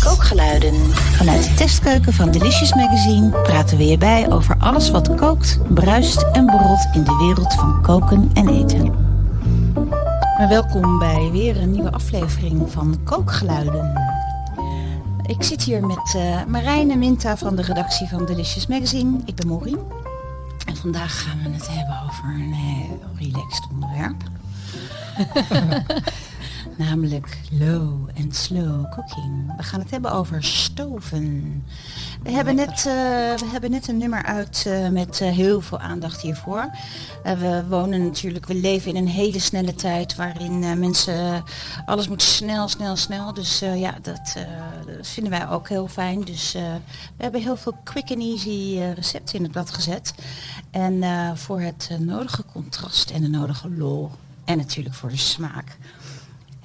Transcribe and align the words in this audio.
Kookgeluiden. 0.00 0.74
Vanuit 0.94 1.48
de 1.48 1.54
testkeuken 1.54 2.12
van 2.12 2.30
Delicious 2.30 2.74
Magazine 2.74 3.28
praten 3.28 3.76
we 3.76 3.86
je 3.86 3.98
bij 3.98 4.32
over 4.32 4.56
alles 4.58 4.90
wat 4.90 5.14
kookt, 5.14 5.58
bruist 5.74 6.22
en 6.32 6.46
borrelt 6.46 6.88
in 6.92 7.04
de 7.04 7.16
wereld 7.16 7.54
van 7.54 7.82
koken 7.82 8.30
en 8.34 8.48
eten. 8.48 8.94
Maar 10.38 10.48
welkom 10.48 10.98
bij 10.98 11.28
weer 11.32 11.56
een 11.56 11.70
nieuwe 11.70 11.92
aflevering 11.92 12.72
van 12.72 12.98
Kookgeluiden. 13.04 13.92
Ik 15.26 15.42
zit 15.42 15.62
hier 15.62 15.86
met 15.86 16.14
uh, 16.16 16.44
Marijn 16.44 16.90
en 16.90 16.98
Minta 16.98 17.36
van 17.36 17.56
de 17.56 17.62
redactie 17.62 18.08
van 18.08 18.24
Delicious 18.24 18.66
Magazine. 18.66 19.18
Ik 19.24 19.34
ben 19.34 19.48
Maureen. 19.48 19.78
En 20.64 20.76
vandaag 20.76 21.22
gaan 21.22 21.42
we 21.42 21.50
het 21.50 21.68
hebben 21.68 22.00
over 22.06 22.24
een 22.24 22.52
heel 22.52 23.02
relaxed 23.18 23.66
onderwerp. 23.72 24.22
namelijk 26.76 27.38
low 27.50 28.08
and 28.18 28.36
slow 28.36 28.92
cooking. 28.92 29.56
We 29.56 29.62
gaan 29.62 29.80
het 29.80 29.90
hebben 29.90 30.12
over 30.12 30.44
stoven. 30.44 31.64
We 32.22 32.30
hebben 32.30 32.54
net, 32.54 32.78
uh, 32.78 32.84
we 33.34 33.46
hebben 33.52 33.70
net 33.70 33.88
een 33.88 33.96
nummer 33.96 34.22
uit 34.22 34.64
uh, 34.66 34.88
met 34.88 35.20
uh, 35.20 35.28
heel 35.28 35.60
veel 35.60 35.78
aandacht 35.78 36.20
hiervoor. 36.20 36.70
we 37.22 37.64
wonen 37.68 38.04
natuurlijk, 38.04 38.46
we 38.46 38.54
leven 38.54 38.90
in 38.90 38.96
een 38.96 39.08
hele 39.08 39.38
snelle 39.38 39.74
tijd 39.74 40.16
waarin 40.16 40.78
mensen 40.78 41.44
alles 41.86 42.08
moet 42.08 42.22
snel, 42.22 42.68
snel, 42.68 42.96
snel. 42.96 43.34
Dus 43.34 43.58
ja, 43.58 43.94
dat, 44.02 44.34
dat, 44.86 45.06
vinden 45.06 45.32
wij 45.32 45.48
ook 45.48 45.68
heel 45.68 45.88
fijn. 45.88 46.20
Dus 46.20 46.52
we 47.16 47.22
hebben 47.22 47.42
heel 47.42 47.56
veel 47.56 47.76
quick 47.84 48.10
and 48.10 48.20
easy 48.20 48.78
recepten 48.94 49.36
in 49.36 49.42
het 49.42 49.52
blad 49.52 49.70
gezet. 49.70 50.14
En 50.70 51.02
voor 51.36 51.60
het 51.60 51.90
nodige 51.98 52.44
contrast 52.52 53.10
en 53.10 53.22
de 53.22 53.28
nodige 53.28 53.70
lol 53.70 54.10
en 54.44 54.56
natuurlijk 54.56 54.94
voor 54.94 55.10
de 55.10 55.16
smaak 55.16 55.76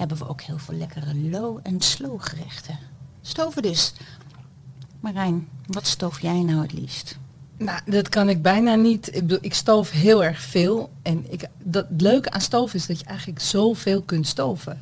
hebben 0.01 0.19
we 0.19 0.27
ook 0.27 0.41
heel 0.41 0.57
veel 0.57 0.75
lekkere 0.75 1.15
low- 1.15 1.59
en 1.63 1.81
slow 1.81 2.21
gerechten. 2.21 2.79
Stoven 3.21 3.61
dus. 3.61 3.93
Marijn, 4.99 5.47
wat 5.66 5.88
stoof 5.88 6.21
jij 6.21 6.41
nou 6.41 6.61
het 6.61 6.73
liefst? 6.73 7.17
Nou, 7.58 7.80
dat 7.85 8.09
kan 8.09 8.30
ik 8.30 8.41
bijna 8.41 8.75
niet. 8.75 9.08
Ik, 9.08 9.21
bedoel, 9.21 9.38
ik 9.41 9.53
stoof 9.53 9.91
heel 9.91 10.23
erg 10.23 10.41
veel. 10.41 10.91
En 11.02 11.31
ik, 11.31 11.47
dat, 11.63 11.88
het 11.89 12.02
leuke 12.02 12.31
aan 12.31 12.41
stoven 12.41 12.75
is 12.75 12.85
dat 12.85 12.99
je 12.99 13.05
eigenlijk 13.05 13.39
zoveel 13.39 14.02
kunt 14.02 14.27
stoven 14.27 14.81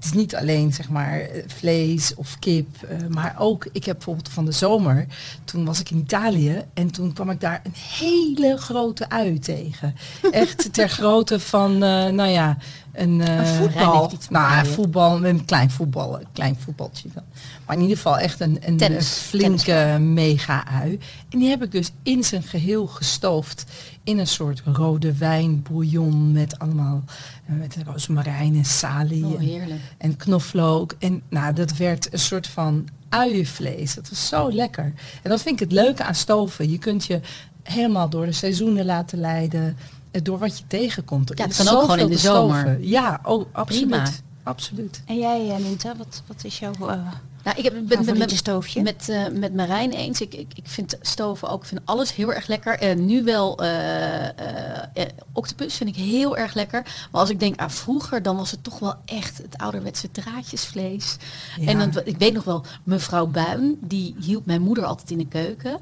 het 0.00 0.08
is 0.08 0.14
niet 0.14 0.36
alleen 0.36 0.72
zeg 0.72 0.88
maar 0.88 1.28
vlees 1.46 2.14
of 2.14 2.38
kip, 2.38 2.66
uh, 2.90 3.06
maar 3.08 3.34
ook, 3.38 3.68
ik 3.72 3.84
heb 3.84 3.94
bijvoorbeeld 3.94 4.28
van 4.28 4.44
de 4.44 4.52
zomer, 4.52 5.06
toen 5.44 5.64
was 5.64 5.80
ik 5.80 5.90
in 5.90 5.98
Italië 5.98 6.64
en 6.74 6.90
toen 6.90 7.12
kwam 7.12 7.30
ik 7.30 7.40
daar 7.40 7.60
een 7.64 7.74
hele 7.98 8.56
grote 8.56 9.08
ui 9.08 9.38
tegen. 9.38 9.94
Echt 10.30 10.72
ter 10.72 10.88
grootte 10.88 11.40
van, 11.40 11.72
uh, 11.72 12.06
nou 12.06 12.28
ja, 12.28 12.56
een, 13.00 13.38
een 13.38 13.46
voetbal. 13.46 14.12
Nou, 14.28 14.66
voetbal, 14.66 15.24
een 15.24 15.44
klein 15.44 15.70
voetbal, 15.70 16.20
een 16.20 16.26
klein 16.32 16.56
voetbaltje 16.58 17.08
dan. 17.14 17.22
Maar 17.66 17.76
in 17.76 17.82
ieder 17.82 17.96
geval 17.96 18.18
echt 18.18 18.40
een, 18.40 18.58
een, 18.60 18.94
een 18.94 19.02
flinke 19.02 19.98
mega-ui. 20.00 20.98
En 21.28 21.38
die 21.38 21.48
heb 21.48 21.62
ik 21.62 21.72
dus 21.72 21.90
in 22.02 22.24
zijn 22.24 22.42
geheel 22.42 22.86
gestoofd 22.86 23.64
in 24.04 24.18
een 24.18 24.26
soort 24.26 24.62
rode 24.64 25.14
wijn 25.14 25.62
bouillon 25.62 26.32
met 26.32 26.58
allemaal 26.58 27.04
uh, 27.50 27.58
met 27.58 27.76
rozemarijn 27.86 28.56
en 28.56 28.64
salie 28.64 29.24
oh, 29.24 29.42
en, 29.42 29.80
en, 29.98 30.16
knoflook. 30.16 30.94
En 30.98 31.22
nou, 31.28 31.54
dat 31.54 31.76
werd 31.76 32.12
een 32.12 32.18
soort 32.18 32.46
van 32.46 32.88
uienvlees. 33.08 33.94
Dat 33.94 34.08
was 34.08 34.28
zo 34.28 34.52
lekker. 34.52 34.92
En 35.22 35.30
dat 35.30 35.42
vind 35.42 35.60
ik 35.60 35.68
het 35.68 35.78
leuke 35.78 36.04
aan 36.04 36.14
stoven. 36.14 36.70
Je 36.70 36.78
kunt 36.78 37.04
je 37.04 37.20
helemaal 37.62 38.08
door 38.08 38.26
de 38.26 38.32
seizoenen 38.32 38.84
laten 38.84 39.18
leiden. 39.18 39.76
Eh, 40.10 40.22
door 40.22 40.38
wat 40.38 40.58
je 40.58 40.64
tegenkomt. 40.66 41.32
Ja, 41.34 41.44
het 41.44 41.56
kan 41.56 41.68
ook 41.68 41.80
gewoon 41.80 41.98
in 41.98 42.08
de 42.08 42.18
zomer. 42.18 42.80
Ja, 42.80 43.20
oh, 43.24 43.44
absoluut. 43.52 43.88
Prima. 43.88 44.10
Absoluut. 44.42 45.02
En 45.06 45.18
jij, 45.18 45.56
Minta, 45.60 45.96
wat, 45.96 46.22
wat 46.26 46.44
is 46.44 46.58
jouw... 46.58 46.72
Uh, 46.80 47.08
nou, 47.44 47.56
ik 47.56 47.64
heb 47.64 47.88
met, 47.88 48.18
met, 48.18 48.30
stoofje. 48.30 48.82
Met, 48.82 49.08
uh, 49.10 49.28
met 49.32 49.54
Marijn 49.54 49.90
eens. 49.90 50.20
Ik, 50.20 50.34
ik, 50.34 50.52
ik 50.54 50.66
vind 50.66 50.98
stoven 51.00 51.48
ook, 51.48 51.64
vind 51.64 51.80
alles 51.84 52.14
heel 52.14 52.32
erg 52.32 52.46
lekker. 52.46 52.78
En 52.78 53.06
nu 53.06 53.24
wel 53.24 53.62
uh, 53.62 54.24
uh, 54.24 54.28
octopus 55.32 55.74
vind 55.74 55.90
ik 55.90 55.96
heel 55.96 56.36
erg 56.36 56.54
lekker. 56.54 56.82
Maar 56.82 57.20
als 57.20 57.30
ik 57.30 57.40
denk 57.40 57.60
aan 57.60 57.70
vroeger, 57.70 58.22
dan 58.22 58.36
was 58.36 58.50
het 58.50 58.64
toch 58.64 58.78
wel 58.78 58.94
echt 59.04 59.38
het 59.38 59.58
ouderwetse 59.58 60.10
draadjesvlees. 60.10 61.16
Ja. 61.58 61.66
En 61.66 61.78
dan, 61.78 62.02
ik 62.04 62.18
weet 62.18 62.34
nog 62.34 62.44
wel, 62.44 62.64
mevrouw 62.84 63.26
Buin, 63.26 63.78
die 63.80 64.14
hielp 64.20 64.46
mijn 64.46 64.62
moeder 64.62 64.84
altijd 64.84 65.10
in 65.10 65.18
de 65.18 65.28
keuken. 65.28 65.80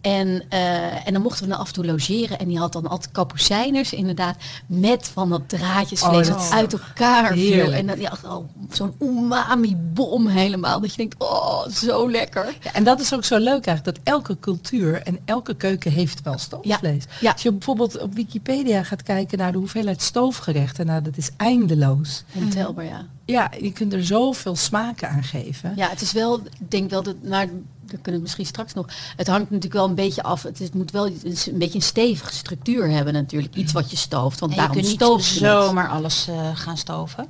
En, 0.00 0.42
uh, 0.52 1.06
en 1.06 1.12
dan 1.12 1.22
mochten 1.22 1.44
we 1.44 1.50
dan 1.50 1.58
af 1.58 1.66
en 1.66 1.72
toe 1.72 1.86
logeren. 1.86 2.38
En 2.38 2.48
die 2.48 2.58
had 2.58 2.72
dan 2.72 2.86
altijd 2.86 3.12
kapucijners 3.12 3.92
inderdaad. 3.92 4.36
Met 4.66 5.08
van 5.08 5.28
dat 5.28 5.48
draadjesvlees 5.48 6.28
oh, 6.28 6.34
dat 6.34 6.50
uit 6.50 6.72
elkaar 6.72 7.32
viel. 7.32 7.72
En 7.72 7.86
dan 7.86 8.00
ja, 8.00 8.12
oh, 8.24 8.44
zo'n 8.70 8.94
umami 9.00 9.76
bom 9.76 10.26
helemaal. 10.26 10.80
Dat 10.80 10.90
je 10.90 10.96
denkt, 10.96 11.14
oh, 11.18 11.66
zo 11.66 12.10
lekker. 12.10 12.56
Ja, 12.60 12.72
en 12.72 12.84
dat 12.84 13.00
is 13.00 13.14
ook 13.14 13.24
zo 13.24 13.38
leuk 13.38 13.66
eigenlijk. 13.66 13.84
Dat 13.84 14.14
elke 14.14 14.38
cultuur 14.40 15.02
en 15.02 15.18
elke 15.24 15.54
keuken 15.54 15.92
heeft 15.92 16.22
wel 16.22 16.38
stoofvlees. 16.38 17.04
Ja. 17.20 17.32
Als 17.32 17.42
je 17.42 17.52
bijvoorbeeld 17.52 17.98
op 17.98 18.14
Wikipedia 18.14 18.82
gaat 18.82 19.02
kijken 19.02 19.38
naar 19.38 19.52
de 19.52 19.58
hoeveelheid 19.58 20.02
stoofgerechten. 20.02 20.86
Nou, 20.86 21.02
dat 21.02 21.16
is 21.16 21.30
eindeloos. 21.36 22.24
Ontelbaar, 22.34 22.84
ja. 22.84 23.06
Ja, 23.24 23.50
je 23.60 23.72
kunt 23.72 23.92
er 23.92 24.04
zoveel 24.04 24.56
smaken 24.56 25.08
aan 25.08 25.22
geven. 25.22 25.72
Ja, 25.76 25.88
het 25.88 26.00
is 26.00 26.12
wel, 26.12 26.40
ik 26.58 26.70
denk 26.70 26.90
wel 26.90 27.02
dat, 27.02 27.16
maar 27.22 27.48
dat 27.90 28.00
kunnen 28.00 28.20
we 28.20 28.26
misschien 28.26 28.46
straks 28.46 28.74
nog. 28.74 28.86
Het 29.16 29.26
hangt 29.26 29.44
natuurlijk 29.44 29.74
wel 29.74 29.84
een 29.84 29.94
beetje 29.94 30.22
af. 30.22 30.42
Het, 30.42 30.60
is, 30.60 30.70
moet 30.70 30.90
wel 30.90 31.06
een, 31.06 31.20
een 31.24 31.58
beetje 31.58 31.74
een 31.74 31.82
stevige 31.82 32.34
structuur 32.34 32.90
hebben 32.90 33.12
natuurlijk. 33.12 33.54
Iets 33.54 33.72
wat 33.72 33.90
je 33.90 33.96
stooft. 33.96 34.40
Want 34.40 34.52
en 34.52 34.58
daarom 34.58 34.76
je 34.76 34.96
kunt 34.96 35.10
niet 35.10 35.24
zomaar 35.24 35.88
alles 35.88 36.28
uh, 36.28 36.50
gaan 36.54 36.76
stoven. 36.76 37.26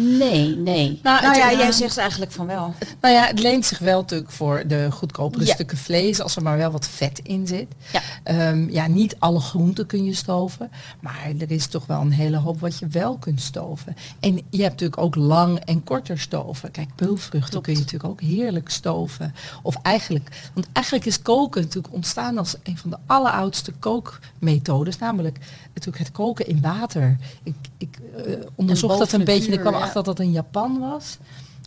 Nee, 0.00 0.56
nee. 0.56 1.00
Nou, 1.02 1.22
nou 1.22 1.36
ja, 1.36 1.52
jij 1.52 1.72
zegt 1.72 1.96
eigenlijk 1.96 2.32
van 2.32 2.46
wel. 2.46 2.74
Nou 3.00 3.14
ja, 3.14 3.26
het 3.26 3.38
leent 3.38 3.66
zich 3.66 3.78
wel 3.78 4.00
natuurlijk 4.00 4.30
voor 4.30 4.62
de 4.66 4.90
goedkopere 4.90 5.44
ja. 5.44 5.52
stukken 5.52 5.78
vlees, 5.78 6.20
als 6.20 6.36
er 6.36 6.42
maar 6.42 6.56
wel 6.56 6.70
wat 6.70 6.88
vet 6.88 7.20
in 7.22 7.46
zit. 7.46 7.66
Ja. 7.92 8.50
Um, 8.50 8.70
ja, 8.70 8.86
niet 8.86 9.16
alle 9.18 9.40
groenten 9.40 9.86
kun 9.86 10.04
je 10.04 10.14
stoven, 10.14 10.70
maar 11.00 11.32
er 11.38 11.50
is 11.50 11.66
toch 11.66 11.86
wel 11.86 12.00
een 12.00 12.12
hele 12.12 12.36
hoop 12.36 12.60
wat 12.60 12.78
je 12.78 12.86
wel 12.86 13.16
kunt 13.16 13.40
stoven. 13.40 13.96
En 14.20 14.34
je 14.34 14.62
hebt 14.62 14.80
natuurlijk 14.80 15.00
ook 15.00 15.14
lang 15.14 15.58
en 15.58 15.84
korter 15.84 16.18
stoven. 16.18 16.70
Kijk, 16.70 16.88
peulvruchten 16.94 17.50
Klopt. 17.50 17.64
kun 17.64 17.72
je 17.72 17.78
natuurlijk 17.78 18.10
ook 18.10 18.20
heerlijk 18.20 18.70
stoven. 18.70 19.34
Of 19.62 19.76
eigenlijk, 19.82 20.50
want 20.54 20.66
eigenlijk 20.72 21.06
is 21.06 21.22
koken 21.22 21.62
natuurlijk 21.62 21.94
ontstaan 21.94 22.38
als 22.38 22.56
een 22.62 22.78
van 22.78 22.90
de 22.90 22.98
alleroudste 23.06 23.72
kookmethodes, 23.78 24.98
namelijk 24.98 25.38
natuurlijk 25.74 25.98
het 25.98 26.12
koken 26.12 26.46
in 26.46 26.60
water. 26.60 27.16
Ik, 27.42 27.54
ik 27.78 27.98
uh, 28.26 28.34
onderzocht 28.54 28.98
dat 28.98 29.12
een 29.12 29.24
beetje, 29.24 29.58
kwam 29.58 29.74
dat 29.92 30.04
dat 30.04 30.20
in 30.20 30.30
Japan 30.30 30.78
was. 30.78 31.18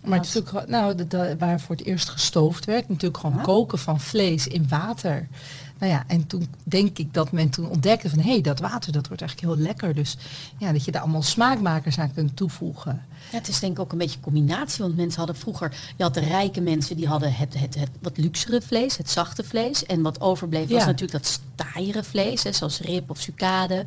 Maar 0.04 0.18
het 0.18 0.28
is 0.28 0.38
ook, 0.38 0.68
nou, 0.68 0.96
de, 0.96 1.08
de, 1.08 1.36
waar 1.40 1.60
voor 1.60 1.76
het 1.76 1.86
eerst 1.86 2.10
gestoofd 2.10 2.66
werd, 2.66 2.90
natuurlijk 2.90 3.18
gewoon 3.18 3.42
koken 3.42 3.80
van 3.80 4.00
vlees 4.00 4.48
in 4.48 4.66
water. 4.70 5.28
Nou 5.82 5.94
ja, 5.94 6.04
en 6.08 6.28
toen 6.28 6.48
denk 6.64 6.98
ik 6.98 7.14
dat 7.14 7.32
men 7.32 7.50
toen 7.50 7.70
ontdekte 7.70 8.10
van 8.10 8.20
hé, 8.20 8.32
hey, 8.32 8.42
dat 8.42 8.60
water 8.60 8.92
dat 8.92 9.08
wordt 9.08 9.22
eigenlijk 9.22 9.54
heel 9.54 9.64
lekker. 9.64 9.96
Dus 9.96 10.18
ja, 10.58 10.72
dat 10.72 10.86
je 10.86 10.92
daar 10.92 11.02
allemaal 11.02 11.22
smaakmakers 11.22 12.00
aan 12.00 12.14
kunt 12.14 12.36
toevoegen. 12.36 13.06
Ja, 13.32 13.38
het 13.38 13.48
is 13.48 13.60
denk 13.60 13.74
ik 13.74 13.80
ook 13.80 13.92
een 13.92 13.98
beetje 13.98 14.16
een 14.16 14.24
combinatie. 14.24 14.84
Want 14.84 14.96
mensen 14.96 15.18
hadden 15.18 15.36
vroeger, 15.36 15.94
je 15.98 16.04
had 16.04 16.14
de 16.14 16.20
rijke 16.20 16.62
mensen 16.62 16.96
die 16.96 17.08
hadden 17.08 17.34
het, 17.34 17.60
het, 17.60 17.76
het 17.76 17.90
wat 18.02 18.18
luxere 18.18 18.62
vlees, 18.62 18.98
het 18.98 19.10
zachte 19.10 19.44
vlees. 19.44 19.86
En 19.86 20.02
wat 20.02 20.22
overbleef 20.22 20.70
was 20.70 20.80
ja. 20.80 20.86
natuurlijk 20.86 21.24
dat 21.24 21.40
taaiere 21.56 22.04
vlees, 22.04 22.44
hè, 22.44 22.52
zoals 22.52 22.80
rib 22.80 23.10
of 23.10 23.20
sucade. 23.20 23.86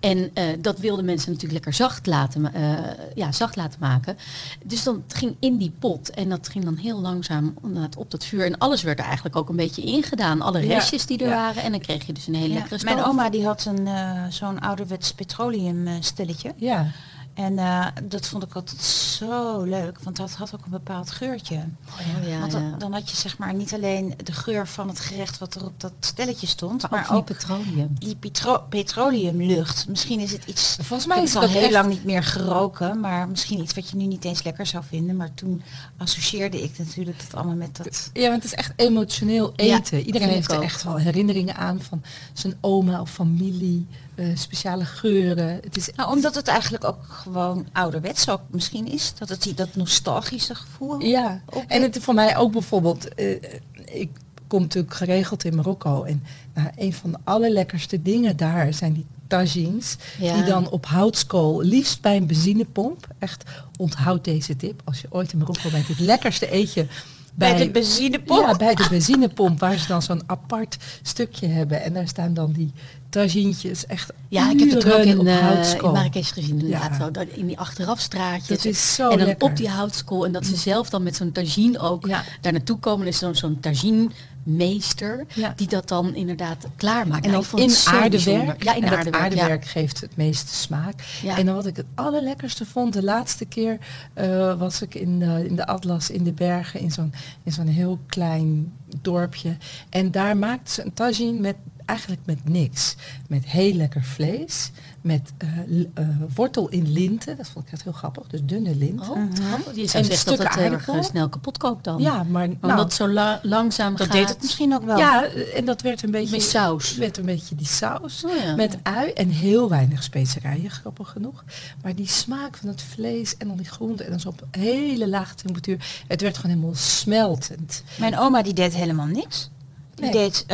En 0.00 0.18
uh, 0.18 0.44
dat 0.58 0.78
wilden 0.78 1.04
mensen 1.04 1.32
natuurlijk 1.32 1.64
lekker 1.64 1.72
zacht 1.72 2.06
laten, 2.06 2.52
uh, 2.56 2.78
ja, 3.14 3.32
zacht 3.32 3.56
laten 3.56 3.78
maken. 3.80 4.16
Dus 4.64 4.82
dan 4.82 5.02
ging 5.08 5.36
in 5.38 5.56
die 5.56 5.72
pot 5.78 6.10
en 6.10 6.28
dat 6.28 6.48
ging 6.48 6.64
dan 6.64 6.76
heel 6.76 7.00
langzaam 7.00 7.54
op 7.96 8.10
dat 8.10 8.24
vuur. 8.24 8.44
En 8.44 8.58
alles 8.58 8.82
werd 8.82 8.98
er 8.98 9.04
eigenlijk 9.04 9.36
ook 9.36 9.48
een 9.48 9.56
beetje 9.56 9.82
ingedaan. 9.82 10.40
Alle 10.40 10.60
restjes 10.60 11.00
ja. 11.00 11.06
die 11.06 11.26
er. 11.26 11.31
Waren. 11.34 11.62
En 11.62 11.70
dan 11.70 11.80
kreeg 11.80 12.06
je 12.06 12.12
dus 12.12 12.26
een 12.26 12.34
hele 12.34 12.54
lekkere 12.54 12.84
Mijn 12.84 13.04
oma 13.04 13.30
die 13.30 13.46
had 13.46 13.64
een 13.64 13.86
uh, 13.86 14.24
zo'n 14.28 14.60
ouderwets 14.60 15.12
petroleumstelletje. 15.12 16.52
Ja. 16.56 16.86
En 17.34 17.52
uh, 17.52 17.86
dat 18.02 18.28
vond 18.28 18.42
ik 18.42 18.54
altijd 18.54 18.82
zo 18.82 19.62
leuk, 19.62 19.98
want 20.02 20.16
dat 20.16 20.32
had 20.32 20.54
ook 20.54 20.64
een 20.64 20.70
bepaald 20.70 21.10
geurtje. 21.10 21.56
Oh, 21.56 22.28
ja, 22.28 22.40
want 22.40 22.80
dan, 22.80 22.92
had 22.92 23.10
je 23.10 23.16
zeg 23.16 23.38
maar 23.38 23.54
niet 23.54 23.74
alleen 23.74 24.14
de 24.24 24.32
geur 24.32 24.66
van 24.68 24.88
het 24.88 25.00
gerecht 25.00 25.38
wat 25.38 25.54
er 25.54 25.64
op 25.64 25.80
dat 25.80 25.92
stelletje 26.00 26.46
stond, 26.46 26.82
maar, 26.82 26.90
maar 26.90 27.10
ook, 27.10 27.16
ook 27.16 27.24
petroleum. 27.24 27.96
die 27.98 28.16
petro 28.16 28.64
petroleumlucht. 28.68 29.88
Misschien 29.88 30.20
is 30.20 30.32
het 30.32 30.44
iets. 30.44 30.76
Volgens 30.80 31.08
mij 31.08 31.22
is 31.22 31.34
het 31.34 31.42
al 31.42 31.48
heel 31.48 31.62
echt... 31.62 31.72
lang 31.72 31.88
niet 31.88 32.04
meer 32.04 32.22
geroken, 32.22 33.00
maar 33.00 33.28
misschien 33.28 33.60
iets 33.60 33.74
wat 33.74 33.90
je 33.90 33.96
nu 33.96 34.06
niet 34.06 34.24
eens 34.24 34.42
lekker 34.42 34.66
zou 34.66 34.84
vinden. 34.88 35.16
Maar 35.16 35.34
toen 35.34 35.62
associeerde 35.96 36.62
ik 36.62 36.78
natuurlijk 36.78 37.20
dat 37.20 37.34
allemaal 37.34 37.56
met 37.56 37.76
dat. 37.76 38.10
Ja, 38.12 38.28
want 38.28 38.42
het 38.42 38.52
is 38.52 38.58
echt 38.58 38.72
emotioneel 38.76 39.52
eten. 39.56 39.98
Ja, 39.98 40.04
Iedereen 40.04 40.28
heeft 40.28 40.50
er 40.50 40.62
echt 40.62 40.82
wel 40.82 40.96
herinneringen 40.96 41.56
aan 41.56 41.80
van 41.80 42.02
zijn 42.32 42.54
oma 42.60 43.00
of 43.00 43.10
familie. 43.10 43.86
Uh, 44.14 44.36
speciale 44.36 44.84
geuren. 44.84 45.48
Het 45.62 45.76
is 45.76 45.90
nou, 45.96 46.10
omdat 46.10 46.34
het 46.34 46.48
eigenlijk 46.48 46.84
ook 46.84 47.04
gewoon 47.08 47.66
ouderwets 47.72 48.28
ook 48.28 48.40
misschien 48.50 48.86
is. 48.86 49.12
Dat 49.18 49.28
het 49.28 49.42
die, 49.42 49.54
dat 49.54 49.76
nostalgische 49.76 50.54
gevoel. 50.54 51.00
Ja, 51.00 51.40
en 51.68 51.82
het 51.82 51.98
voor 52.00 52.14
mij 52.14 52.36
ook 52.36 52.52
bijvoorbeeld. 52.52 53.08
Uh, 53.16 53.42
ik 53.84 54.10
kom 54.46 54.60
natuurlijk 54.60 54.94
geregeld 54.94 55.44
in 55.44 55.54
Marokko. 55.54 56.02
En 56.02 56.22
nou, 56.54 56.68
een 56.76 56.92
van 56.92 57.10
de 57.10 57.18
allerlekkerste 57.24 58.02
dingen 58.02 58.36
daar 58.36 58.74
zijn 58.74 58.92
die 58.92 59.06
tagines. 59.26 59.96
Die 60.18 60.44
dan 60.44 60.70
op 60.70 60.86
houtskool, 60.86 61.62
liefst 61.62 62.00
bij 62.00 62.16
een 62.16 62.26
benzinepomp. 62.26 63.06
Echt 63.18 63.44
onthoud 63.78 64.24
deze 64.24 64.56
tip. 64.56 64.80
Als 64.84 65.00
je 65.00 65.06
ooit 65.10 65.32
in 65.32 65.38
Marokko 65.38 65.70
bent, 65.70 65.88
het 65.88 65.98
lekkerste 65.98 66.50
eetje 66.50 66.86
bij, 67.34 67.56
de 67.56 67.70
benzinepomp? 67.70 68.46
Ja, 68.46 68.56
bij 68.56 68.74
de 68.74 68.86
benzinepomp, 68.90 69.60
waar 69.60 69.78
ze 69.78 69.86
dan 69.86 70.02
zo'n 70.02 70.22
apart 70.26 70.76
stukje 71.02 71.46
hebben. 71.46 71.82
En 71.82 71.92
daar 71.92 72.08
staan 72.08 72.34
dan 72.34 72.52
die 72.52 72.72
tagientjes 73.08 73.86
echt 73.86 74.12
Ja, 74.28 74.50
ik 74.50 74.58
heb 74.58 74.70
het 74.70 74.92
ook 74.92 75.04
in, 75.04 75.26
uh, 75.26 75.72
in 75.72 75.92
Marrakesh 75.92 76.32
gezien 76.32 76.58
inderdaad. 76.58 76.98
Ja. 76.98 77.10
Zo, 77.14 77.26
in 77.34 77.46
die 77.46 77.58
achterafstraatjes. 77.58 78.56
Dat 78.56 78.64
is 78.64 78.94
zo 78.94 79.10
En 79.10 79.18
dan 79.18 79.26
lekker. 79.26 79.48
op 79.48 79.56
die 79.56 79.68
houtskool. 79.68 80.24
En 80.26 80.32
dat 80.32 80.46
ze 80.46 80.56
zelf 80.56 80.90
dan 80.90 81.02
met 81.02 81.16
zo'n 81.16 81.32
tagine 81.32 81.78
ook 81.78 82.08
daar 82.40 82.52
naartoe 82.52 82.78
komen. 82.78 83.06
is 83.06 83.18
dan 83.18 83.34
zo'n 83.34 83.60
tagine 83.60 84.08
meester 84.42 85.26
die 85.56 85.68
dat 85.68 85.88
dan 85.88 86.14
inderdaad 86.14 86.66
klaarmaakt. 86.76 87.24
En 87.24 87.32
dan 87.32 87.44
in 87.54 87.74
aardewerk. 87.84 88.62
Ja, 88.62 88.74
in 88.74 88.82
en 88.82 88.96
aardewerk, 88.96 89.22
aardewerk 89.22 89.64
geeft 89.64 90.00
het 90.00 90.16
meeste 90.16 90.54
smaak. 90.54 91.20
En 91.26 91.46
dan 91.46 91.54
wat 91.54 91.66
ik 91.66 91.76
het 91.76 91.86
allerlekkerste 91.94 92.66
vond, 92.66 92.92
de 92.92 93.02
laatste 93.02 93.44
keer 93.44 93.78
uh, 94.14 94.58
was 94.58 94.82
ik 94.82 94.94
in 94.94 95.18
de, 95.18 95.46
in 95.46 95.56
de 95.56 95.66
Atlas 95.66 96.10
in 96.10 96.24
de 96.24 96.32
bergen 96.32 96.80
in 96.80 96.90
zo'n 96.90 97.12
in 97.42 97.52
zo'n 97.52 97.66
heel 97.66 97.98
klein 98.06 98.72
dorpje. 99.00 99.56
En 99.88 100.10
daar 100.10 100.36
maakte 100.36 100.72
ze 100.72 100.84
een 100.84 100.94
tagine 100.94 101.40
met 101.40 101.56
eigenlijk 101.84 102.20
met 102.26 102.48
niks. 102.48 102.96
Met 103.28 103.44
heel 103.44 103.74
lekker 103.74 104.02
vlees, 104.04 104.70
met 105.02 105.32
uh, 105.44 105.78
uh, 105.78 106.08
wortel 106.34 106.68
in 106.68 106.92
linten, 106.92 107.36
dat 107.36 107.48
vond 107.48 107.66
ik 107.66 107.72
echt 107.72 107.82
heel 107.82 107.92
grappig, 107.92 108.26
dus 108.26 108.40
dunne 108.44 108.76
linten. 108.76 109.10
Oh, 109.10 109.18
uh-huh. 109.18 109.76
Je 109.76 109.86
zou 109.86 110.04
zeggen 110.04 110.36
dat 110.36 110.48
het 110.48 110.56
erg 110.56 111.04
snel 111.04 111.28
kapot 111.28 111.58
kookt 111.58 111.84
dan. 111.84 112.00
Ja, 112.00 112.22
maar 112.22 112.44
omdat 112.44 112.60
nou, 112.60 112.78
het 112.80 112.92
zo 112.92 113.08
la 113.08 113.40
langzaam 113.42 113.96
dat 113.96 114.06
gaat. 114.06 114.16
deed 114.16 114.28
het 114.28 114.40
misschien 114.40 114.74
ook 114.74 114.84
wel. 114.84 114.98
Ja, 114.98 115.24
en 115.54 115.64
dat 115.64 115.82
werd 115.82 116.02
een 116.02 116.10
beetje 116.10 116.36
met 116.36 116.42
saus. 116.42 116.96
Werd 116.96 117.18
een 117.18 117.24
beetje 117.24 117.54
die 117.54 117.66
saus 117.66 118.24
oh, 118.24 118.36
ja. 118.44 118.54
met 118.54 118.78
ui 118.82 119.10
en 119.10 119.28
heel 119.28 119.68
weinig 119.68 120.02
specerijen, 120.02 120.70
grappig 120.70 121.08
genoeg. 121.08 121.44
Maar 121.82 121.94
die 121.94 122.08
smaak 122.08 122.56
van 122.56 122.68
het 122.68 122.82
vlees 122.82 123.36
en 123.36 123.48
dan 123.48 123.56
die 123.56 123.70
groenten 123.70 124.04
en 124.04 124.10
dan 124.10 124.20
zo 124.20 124.28
op 124.28 124.46
hele 124.50 125.08
lage 125.08 125.34
temperatuur, 125.34 126.04
het 126.06 126.20
werd 126.20 126.36
gewoon 126.36 126.56
helemaal 126.56 126.76
smeltend. 126.76 127.82
Mijn 127.98 128.18
oma 128.18 128.42
die 128.42 128.54
deed 128.54 128.74
helemaal 128.74 129.06
niks. 129.06 129.50
Die 129.94 130.04
nee. 130.04 130.12
deed 130.12 130.46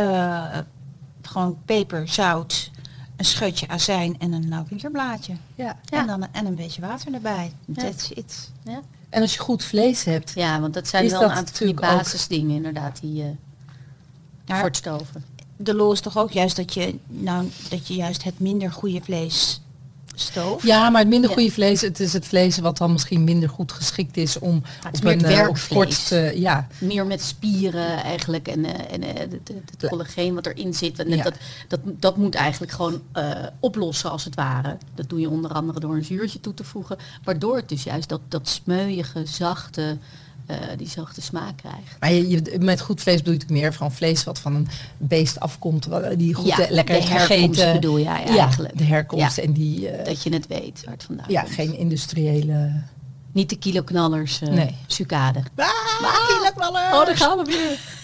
gewoon 1.23 1.59
peper, 1.65 2.09
zout, 2.09 2.71
een 3.19 3.25
scheutje 3.25 3.69
azijn 3.69 4.17
en 4.19 4.32
een 4.32 4.49
laurierblaadje. 4.49 5.35
Ja. 5.55 5.76
En 5.91 6.06
dan 6.06 6.26
en 6.32 6.47
een 6.47 6.55
beetje 6.55 6.81
water 6.81 7.15
erbij. 7.15 7.53
Ja. 7.65 7.82
That's 7.82 8.11
it. 8.11 8.50
Ja. 8.65 8.81
En 9.09 9.23
als 9.23 9.35
je 9.35 9.41
goed 9.41 9.65
vlees 9.65 10.05
hebt. 10.05 10.32
Ja, 10.35 10.61
want 10.61 10.75
dat 10.75 10.88
zijn 10.88 11.09
wel 11.09 11.23
een 11.23 11.31
aantal 11.31 11.67
van 11.67 11.75
basisdingen 11.75 12.56
inderdaad 12.56 13.00
die 13.00 13.23
uh, 13.23 13.29
ja, 14.44 14.56
voor 14.56 14.67
het 14.67 14.76
stoven. 14.76 15.25
De 15.56 15.75
lol 15.75 15.93
is 15.93 16.00
toch 16.00 16.19
ook 16.19 16.31
juist 16.31 16.56
dat 16.56 16.75
je 16.75 16.99
nou 17.06 17.50
dat 17.69 17.88
je 17.88 17.94
juist 17.94 18.25
het 18.25 18.38
minder 18.38 18.73
goede 18.73 19.00
vlees 19.03 19.61
stoof. 20.20 20.62
Ja, 20.62 20.91
maar 20.91 21.00
het 21.00 21.11
minder 21.11 21.31
goede 21.31 21.50
vlees, 21.50 21.81
het 21.81 22.00
is 22.00 22.12
het 22.12 22.26
vlees 22.26 22.59
wat 22.59 22.79
dan 22.79 22.93
misschien 22.93 23.25
minder 23.25 23.49
goed 23.49 23.73
geschikt 23.73 24.17
is 24.17 24.38
om 24.38 24.62
op 24.93 25.05
een 25.05 25.31
uh, 25.31 25.49
kort 25.69 26.11
uh, 26.12 26.35
ja. 26.35 26.67
Meer 26.79 27.06
met 27.06 27.23
spieren 27.23 28.03
eigenlijk 28.03 28.49
en, 28.49 28.65
uh, 28.65 28.70
en 28.91 29.03
het, 29.03 29.53
het 29.79 29.88
collageen 29.88 30.35
wat 30.35 30.47
erin 30.47 30.75
zit. 30.75 30.99
En 30.99 31.09
ja. 31.09 31.23
dat, 31.23 31.35
dat, 31.69 31.81
dat 31.85 32.17
moet 32.17 32.35
eigenlijk 32.35 32.73
gewoon 32.73 33.03
oplossen 33.61 34.11
als 34.11 34.25
het 34.25 34.35
ware. 34.35 34.76
Dat 34.94 35.09
doe 35.09 35.20
je 35.20 35.31
onder 35.31 35.53
andere 35.53 35.81
door 35.81 35.94
een 35.94 36.05
zuurtje 36.05 36.41
toe 36.41 36.55
te 36.55 36.65
voegen. 36.65 36.99
Waardoor 37.25 37.56
het 37.56 37.69
dus 37.69 37.82
juist 37.82 38.09
dat, 38.09 38.20
dat 38.29 38.49
smeuïge, 38.49 39.26
zachte, 39.26 39.99
uh, 40.50 40.56
die 40.77 40.89
zachte 40.89 41.21
smaak 41.21 41.56
krijgt. 41.56 41.97
Maar 42.00 42.12
je, 42.12 42.29
je, 42.29 42.59
met 42.61 42.81
goed 42.81 43.00
vlees 43.00 43.23
bedoel 43.23 43.41
je 43.47 43.53
meer 43.53 43.75
van 43.75 43.93
vlees 43.93 44.25
wat 44.25 44.39
van 44.39 44.55
een 44.55 44.69
beest 44.97 45.41
afkomt, 45.41 45.87
wat, 45.87 46.19
die 46.19 46.35
goed 46.35 46.47
ja, 46.47 46.67
lekker 46.69 46.95
de 46.95 47.06
herkomst 47.06 47.31
gegeten. 47.33 47.73
bedoel 47.73 47.99
jij 47.99 48.25
ja, 48.27 48.39
eigenlijk. 48.39 48.79
de 48.79 48.85
herkomst 48.85 49.37
ja. 49.37 49.43
en 49.43 49.53
die... 49.53 49.99
Uh, 49.99 50.05
dat 50.05 50.23
je 50.23 50.33
het 50.33 50.47
weet 50.47 50.83
waar 50.85 50.95
het 50.95 51.05
vandaan 51.05 51.27
Ja, 51.29 51.43
komt. 51.43 51.55
geen 51.55 51.77
industriële... 51.77 52.83
Niet 53.33 53.50
de 53.50 53.59
kiloknallers 53.59 54.43
uh, 54.43 54.49
nee. 54.49 54.75
sucade. 54.87 55.43
Ah, 55.56 56.29
kiloknallers! 56.29 56.97
Oh, 56.97 57.06
daar 57.06 57.17
gaan 57.17 57.39
we 57.39 57.44
weer. 57.44 57.97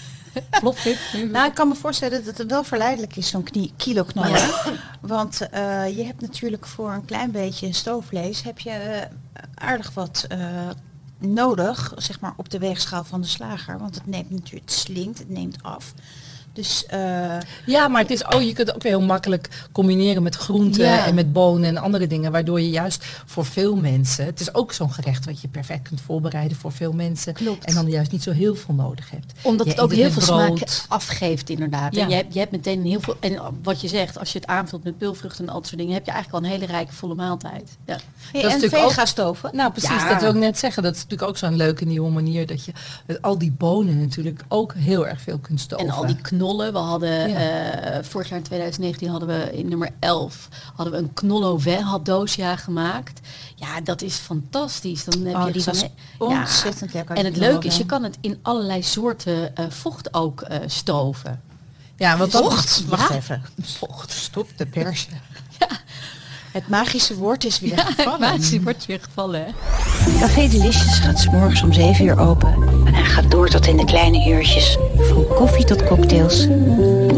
Nou, 1.33 1.49
ik 1.49 1.55
kan 1.55 1.69
me 1.69 1.75
voorstellen 1.75 2.25
dat 2.25 2.39
het 2.39 2.51
wel 2.51 2.65
verleidelijk 2.65 3.17
is, 3.17 3.29
zo'n 3.29 3.47
kiloknaller. 3.77 4.39
Ja. 4.39 4.73
Want 5.01 5.41
uh, 5.55 5.97
je 5.97 6.05
hebt 6.05 6.21
natuurlijk 6.21 6.67
voor 6.67 6.93
een 6.93 7.05
klein 7.05 7.31
beetje 7.31 7.73
stoofvlees, 7.73 8.43
heb 8.43 8.59
je 8.59 8.71
uh, 8.71 9.43
aardig 9.55 9.95
wat 9.95 10.27
uh, 10.33 10.39
nodig, 11.27 11.93
zeg 11.97 12.21
maar, 12.21 12.33
op 12.37 12.51
de 12.51 12.59
weegschaal 12.59 13.05
van 13.05 13.21
de 13.21 13.27
slager. 13.27 13.79
Want 13.79 13.95
het 13.95 14.07
neemt 14.07 14.31
natuurlijk, 14.31 14.71
het 14.71 14.79
slinkt, 14.79 15.19
het 15.19 15.29
neemt 15.31 15.63
af. 15.63 15.95
Dus, 16.55 16.85
uh, 16.95 17.37
ja, 17.67 17.89
maar 17.89 18.01
het 18.01 18.11
is, 18.11 18.25
oh, 18.25 18.43
je 18.43 18.53
kunt 18.53 18.67
het 18.67 18.77
ook 18.77 18.83
heel 18.83 19.01
makkelijk 19.01 19.49
combineren 19.73 20.23
met 20.23 20.35
groenten 20.35 20.85
ja. 20.85 21.07
en 21.07 21.15
met 21.15 21.33
bonen 21.33 21.69
en 21.69 21.77
andere 21.77 22.07
dingen. 22.07 22.33
Waardoor 22.33 22.61
je 22.61 22.71
juist 22.71 23.05
voor 23.27 23.45
veel 23.45 23.77
mensen, 23.77 24.25
het 24.25 24.41
is 24.41 24.55
ook 24.55 24.73
zo'n 24.73 24.93
gerecht 24.93 25.25
wat 25.25 25.41
je 25.41 25.49
perfect 25.49 25.89
kunt 25.89 26.01
voorbereiden 26.01 26.57
voor 26.57 26.73
veel 26.73 26.93
mensen. 26.93 27.33
Klopt. 27.33 27.65
En 27.65 27.75
dan 27.75 27.89
juist 27.89 28.13
niet 28.13 28.23
zo 28.23 28.31
heel 28.31 28.55
veel 28.55 28.75
nodig 28.75 29.11
hebt. 29.11 29.33
Omdat 29.43 29.67
je 29.67 29.73
het 29.73 29.81
ook 29.81 29.93
heel 29.93 30.11
veel 30.11 30.37
brood. 30.37 30.59
smaak 30.59 30.85
afgeeft 30.89 31.51
inderdaad. 31.51 31.95
Ja. 31.95 32.03
En 32.03 32.09
je 32.09 32.15
hebt, 32.15 32.33
je 32.33 32.39
hebt 32.39 32.53
meteen 32.53 32.85
heel 32.85 33.01
veel, 33.01 33.17
en 33.21 33.41
wat 33.63 33.81
je 33.81 33.89
zegt, 33.89 34.19
als 34.19 34.33
je 34.33 34.39
het 34.39 34.49
aanvult 34.49 34.85
met 34.85 34.99
pulvruchten 34.99 35.47
en 35.47 35.53
al 35.53 35.59
dat 35.59 35.67
soort 35.67 35.79
dingen, 35.79 35.95
heb 35.95 36.05
je 36.05 36.13
eigenlijk 36.13 36.45
al 36.45 36.51
een 36.51 36.59
hele 36.59 36.73
rijke 36.73 36.93
volle 36.93 37.15
maaltijd. 37.15 37.77
Ja. 37.87 37.99
Hey, 38.33 38.43
dat 38.43 38.51
en 38.51 38.63
is 38.63 38.69
vegastoven. 38.69 39.51
Nou 39.57 39.71
precies, 39.71 39.91
ja. 39.91 40.09
dat 40.09 40.21
wil 40.21 40.31
ik 40.31 40.37
net 40.37 40.59
zeggen. 40.59 40.83
Dat 40.83 40.95
is 40.95 41.03
natuurlijk 41.03 41.29
ook 41.31 41.37
zo'n 41.37 41.57
leuke 41.57 41.85
nieuwe 41.85 42.11
manier 42.11 42.47
dat 42.47 42.65
je 42.65 42.73
met 43.07 43.23
al 43.23 43.39
die 43.39 43.53
bonen 43.53 44.01
natuurlijk 44.01 44.45
ook 44.49 44.75
heel 44.75 45.07
erg 45.07 45.21
veel 45.21 45.39
kunt 45.39 45.61
stoven. 45.61 45.87
En 45.87 45.93
al 45.93 46.07
die 46.07 46.21
knollen. 46.45 46.73
We 46.73 46.79
hadden 46.79 47.29
ja. 47.29 47.99
uh, 47.99 48.05
vorig 48.05 48.29
jaar 48.29 48.39
in 48.39 48.45
2019 48.45 49.09
hadden 49.09 49.29
we 49.29 49.57
in 49.57 49.69
nummer 49.69 49.91
11 50.01 50.49
hadden 50.75 50.95
we 50.95 51.01
een 51.01 51.13
knollo 51.13 51.61
had 51.83 52.05
doosja 52.05 52.57
gemaakt. 52.57 53.21
Ja, 53.55 53.81
dat 53.81 54.03
is 54.03 54.17
fantastisch. 54.17 55.05
Dan 55.05 55.25
heb 55.25 55.37
oh, 55.37 55.47
je 55.47 55.53
die 55.53 55.65
was 55.65 55.85
ontzettend 56.19 56.93
ja. 56.93 56.99
lekker. 56.99 57.17
En 57.17 57.25
het 57.25 57.37
leuke 57.37 57.67
is, 57.67 57.77
je 57.77 57.87
kan 57.87 58.03
het 58.03 58.19
in 58.21 58.39
allerlei 58.43 58.83
soorten 58.83 59.53
uh, 59.61 59.67
vocht 59.69 60.15
ook 60.15 60.45
uh, 60.51 60.57
stoven. 60.67 61.43
Ja, 61.97 62.17
wat 62.17 62.31
vocht? 62.31 62.89
Dat, 62.89 62.99
wacht 62.99 63.11
even. 63.11 63.43
Vocht, 63.63 64.11
stop 64.11 64.49
de 64.57 64.67
persje. 64.67 65.11
ja. 65.61 65.69
Het 66.53 66.69
magische 66.69 67.15
woord 67.15 67.45
is 67.45 67.61
weer 67.61 67.79
gevallen. 67.79 68.11
Het 68.11 68.21
magische 68.21 68.63
woord 68.63 68.77
is 68.77 68.87
weer 68.87 69.01
gevallen, 69.01 69.45
hè? 69.45 69.51
Café 70.21 70.49
Delicious 70.49 70.99
gaat 70.99 71.19
s 71.19 71.29
morgens 71.29 71.63
om 71.63 71.73
7 71.73 72.05
uur 72.05 72.19
open. 72.19 72.53
En 72.85 72.95
hij 72.95 73.05
gaat 73.05 73.31
door 73.31 73.49
tot 73.49 73.67
in 73.67 73.77
de 73.77 73.85
kleine 73.85 74.29
uurtjes. 74.29 74.79
Van 74.97 75.27
koffie 75.27 75.65
tot 75.65 75.85
cocktails. 75.85 76.47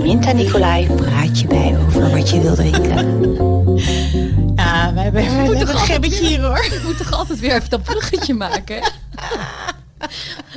Minta 0.02 0.32
Nicolai 0.32 0.87
praat 0.87 1.40
je 1.40 1.46
bij 1.46 1.76
over 1.87 2.10
wat 2.10 2.31
je 2.31 2.40
wil 2.40 2.54
drinken. 2.54 2.94
Ja, 4.56 4.94
wij 4.94 5.02
hebben, 5.02 5.22
we 5.22 5.56
hebben 5.56 5.75
een 5.75 5.81
gebbetje 5.81 6.26
hier 6.26 6.40
hoor. 6.40 6.58
Ik 6.58 6.81
moet 6.84 6.96
toch 6.96 7.12
altijd 7.12 7.40
weer 7.40 7.54
even 7.54 7.70
dat 7.70 7.82
bruggetje 7.82 8.34
maken. 8.34 8.76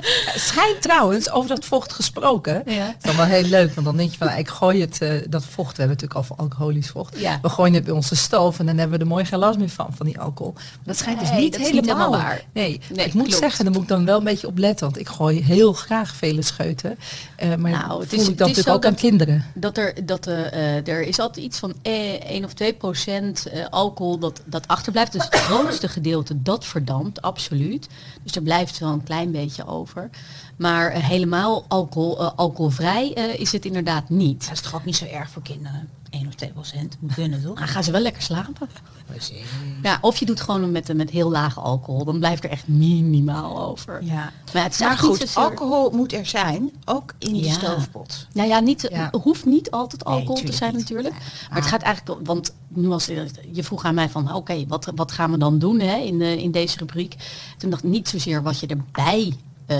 Schijnt 0.49 0.81
trouwens, 0.81 1.31
over 1.31 1.49
dat 1.49 1.65
vocht 1.65 1.93
gesproken. 1.93 2.61
Ja. 2.65 2.85
Dat 2.85 2.95
is 2.97 3.03
dan 3.03 3.15
wel 3.15 3.25
heel 3.25 3.43
leuk, 3.43 3.73
want 3.73 3.85
dan 3.85 3.97
denk 3.97 4.11
je 4.11 4.17
van, 4.17 4.37
ik 4.37 4.47
gooi 4.47 4.81
het, 4.81 4.99
uh, 5.01 5.13
dat 5.29 5.45
vocht, 5.45 5.77
we 5.77 5.81
hebben 5.83 5.87
natuurlijk 5.87 6.13
al 6.13 6.23
van 6.23 6.37
alcoholisch 6.37 6.89
vocht. 6.89 7.19
Ja. 7.19 7.39
We 7.41 7.49
gooien 7.49 7.73
het 7.73 7.83
bij 7.83 7.93
onze 7.93 8.15
stoof 8.15 8.59
en 8.59 8.65
dan 8.65 8.77
hebben 8.77 8.97
we 8.97 9.03
er 9.03 9.09
mooi 9.09 9.25
geen 9.25 9.39
last 9.39 9.57
meer 9.57 9.69
van, 9.69 9.87
van 9.95 10.05
die 10.05 10.19
alcohol. 10.19 10.53
Maar 10.53 10.63
dat 10.83 10.97
schijnt 10.97 11.19
dus 11.19 11.31
niet, 11.31 11.57
helemaal. 11.57 11.73
niet 11.73 11.85
helemaal 11.85 12.11
waar. 12.11 12.41
Nee, 12.53 12.81
nee 12.89 13.05
ik 13.05 13.13
moet 13.13 13.23
klopt. 13.23 13.39
zeggen, 13.39 13.63
dan 13.63 13.73
moet 13.73 13.81
ik 13.81 13.87
dan 13.87 14.05
wel 14.05 14.17
een 14.17 14.23
beetje 14.23 14.47
op 14.47 14.57
letten, 14.57 14.85
want 14.85 14.99
ik 14.99 15.07
gooi 15.07 15.43
heel 15.43 15.73
graag 15.73 16.15
vele 16.15 16.41
scheuten. 16.41 16.97
Uh, 17.43 17.55
maar 17.55 17.71
nou, 17.71 17.99
het 17.99 18.09
voel 18.09 18.19
is, 18.19 18.27
ik 18.27 18.37
dat 18.37 18.47
het 18.47 18.57
is 18.57 18.65
natuurlijk 18.65 18.75
ook 18.75 18.81
dat, 18.81 18.91
aan 18.91 18.95
kinderen. 18.95 19.45
Dat 19.53 19.77
er, 19.77 20.05
dat, 20.05 20.27
uh, 20.27 20.87
er 20.87 21.01
is 21.01 21.19
altijd 21.19 21.45
iets 21.45 21.59
van 21.59 21.73
1 21.81 22.45
of 22.45 22.53
2 22.53 22.73
procent 22.73 23.47
alcohol 23.69 24.19
dat, 24.19 24.41
dat 24.45 24.67
achterblijft. 24.67 25.11
Dus 25.11 25.23
het 25.23 25.35
grootste 25.35 25.87
gedeelte 25.87 26.41
dat 26.41 26.65
verdampt, 26.65 27.21
absoluut. 27.21 27.87
Dus 28.23 28.35
er 28.35 28.41
blijft 28.41 28.79
wel 28.79 28.89
een 28.89 29.03
klein 29.03 29.31
beetje 29.31 29.67
over. 29.67 29.88
Maar 30.57 30.95
uh, 30.95 31.03
helemaal 31.03 31.65
alcohol, 31.67 32.21
uh, 32.21 32.29
alcoholvrij 32.35 33.17
uh, 33.17 33.39
is 33.39 33.51
het 33.51 33.65
inderdaad 33.65 34.09
niet. 34.09 34.47
Dat 34.47 34.53
is 34.53 34.61
toch 34.61 34.75
ook 34.75 34.85
niet 34.85 34.95
zo 34.95 35.05
erg 35.05 35.29
voor 35.29 35.41
kinderen? 35.41 35.89
1 36.09 36.27
of 36.27 36.35
2 36.35 36.49
procent 36.51 36.97
moet 36.99 37.13
kunnen, 37.13 37.43
toch? 37.43 37.59
Dan 37.59 37.67
gaan 37.67 37.83
ze 37.83 37.91
wel 37.91 38.01
lekker 38.01 38.21
slapen. 38.21 38.69
Precies. 39.05 39.45
Ja, 39.83 39.97
of 40.01 40.17
je 40.17 40.25
doet 40.25 40.41
gewoon 40.41 40.71
met, 40.71 40.93
met 40.93 41.09
heel 41.09 41.31
lage 41.31 41.59
alcohol. 41.59 42.05
Dan 42.05 42.19
blijft 42.19 42.43
er 42.43 42.49
echt 42.49 42.67
minimaal 42.67 43.67
over. 43.67 44.03
Ja. 44.03 44.31
Maar 44.53 44.63
het 44.63 44.73
is 44.73 44.79
maar 44.79 44.97
goed, 44.97 45.17
zozeer... 45.17 45.43
alcohol 45.43 45.89
moet 45.91 46.13
er 46.13 46.25
zijn, 46.25 46.71
ook 46.85 47.13
in 47.17 47.35
ja. 47.35 47.53
stoofpot. 47.53 48.27
Nou 48.33 48.47
ja, 48.47 48.59
niet, 48.59 48.87
ja. 48.91 49.11
hoeft 49.21 49.45
niet 49.45 49.71
altijd 49.71 50.05
alcohol 50.05 50.35
nee, 50.35 50.43
te 50.43 50.51
zijn 50.51 50.71
niet. 50.71 50.81
natuurlijk. 50.81 51.15
Ja. 51.15 51.47
Maar 51.49 51.57
het 51.57 51.67
gaat 51.67 51.81
eigenlijk, 51.81 52.27
want 52.27 52.53
nu 52.67 52.87
was 52.87 53.05
je 53.51 53.63
vroeg 53.63 53.85
aan 53.85 53.95
mij 53.95 54.09
van, 54.09 54.27
oké, 54.27 54.35
okay, 54.35 54.65
wat, 54.67 54.91
wat 54.95 55.11
gaan 55.11 55.31
we 55.31 55.37
dan 55.37 55.59
doen 55.59 55.79
hè, 55.79 55.95
in, 55.95 56.17
de, 56.17 56.41
in 56.41 56.51
deze 56.51 56.77
rubriek? 56.77 57.15
Toen 57.57 57.69
dacht 57.69 57.83
ik 57.83 57.89
niet 57.89 58.09
zozeer 58.09 58.43
wat 58.43 58.59
je 58.59 58.67
erbij 58.67 59.33
uh, 59.71 59.77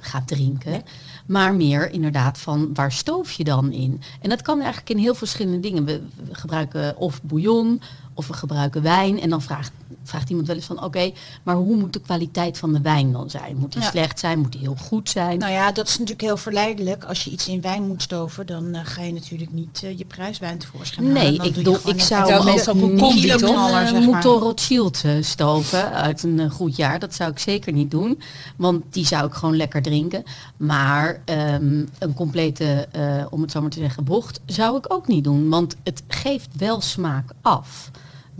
gaat 0.00 0.28
drinken. 0.28 0.82
Maar 1.26 1.54
meer 1.54 1.90
inderdaad 1.90 2.38
van 2.38 2.70
waar 2.74 2.92
stoof 2.92 3.32
je 3.32 3.44
dan 3.44 3.72
in? 3.72 4.02
En 4.20 4.28
dat 4.28 4.42
kan 4.42 4.58
eigenlijk 4.58 4.90
in 4.90 4.98
heel 4.98 5.14
verschillende 5.14 5.60
dingen. 5.60 5.84
We 5.84 6.02
gebruiken 6.32 6.96
of 6.96 7.22
bouillon 7.22 7.80
of 8.14 8.26
we 8.26 8.32
gebruiken 8.32 8.82
wijn. 8.82 9.20
En 9.20 9.30
dan 9.30 9.42
vraagt, 9.42 9.72
vraagt 10.04 10.28
iemand 10.28 10.46
wel 10.46 10.56
eens 10.56 10.64
van 10.64 10.82
oké, 10.82 11.12
maar 11.42 11.54
hoe 11.54 11.76
moet 11.76 11.92
de 11.92 12.00
kwaliteit 12.00 12.58
van 12.58 12.72
de 12.72 12.80
wijn 12.80 13.12
dan 13.12 13.30
zijn? 13.30 13.56
Moet 13.56 13.72
die 13.72 13.82
slecht 13.82 14.18
zijn? 14.18 14.38
Moet 14.38 14.52
die 14.52 14.60
heel 14.60 14.76
goed 14.76 15.10
zijn? 15.10 15.38
Nou 15.38 15.52
ja, 15.52 15.72
dat 15.72 15.86
is 15.86 15.92
natuurlijk 15.92 16.20
heel 16.20 16.36
verleidelijk. 16.36 17.04
Als 17.04 17.24
je 17.24 17.30
iets 17.30 17.48
in 17.48 17.60
wijn 17.60 17.86
moet 17.86 18.02
stoven, 18.02 18.46
dan 18.46 18.64
uh, 18.64 18.80
ga 18.84 19.02
je 19.02 19.12
natuurlijk 19.12 19.52
niet 19.52 19.82
uh, 19.84 19.98
je 19.98 20.04
prijswijn 20.04 20.58
tevoorschijn 20.58 21.12
Nee, 21.12 21.34
ik, 21.34 21.54
bedoel, 21.54 21.78
ik 21.84 22.00
zou 22.00 22.34
ook 22.34 22.44
niet 22.44 22.66
een 22.66 24.04
Mouton 24.04 24.38
Rothschild 24.40 25.02
uh, 25.04 25.22
stoven 25.22 25.92
uit 25.92 26.22
een 26.22 26.50
goed 26.50 26.76
jaar. 26.76 26.98
Dat 26.98 27.14
zou 27.14 27.30
ik 27.30 27.38
zeker 27.38 27.72
niet 27.72 27.90
doen. 27.90 28.20
Want 28.56 28.82
die 28.90 29.06
zou 29.06 29.26
ik 29.26 29.32
gewoon 29.32 29.56
lekker 29.56 29.82
drinken. 29.82 30.22
Maar 30.56 31.22
um, 31.24 31.88
een 31.98 32.14
complete, 32.14 32.88
om 33.30 33.42
het 33.42 33.50
zo 33.50 33.60
maar 33.60 33.70
te 33.70 33.78
zeggen, 33.78 34.04
bocht 34.04 34.40
zou 34.46 34.76
ik 34.76 34.92
ook 34.92 35.06
niet 35.06 35.24
doen. 35.24 35.48
Want 35.48 35.76
het 35.82 36.02
geeft 36.08 36.48
wel 36.56 36.80
smaak 36.80 37.30
af. 37.42 37.90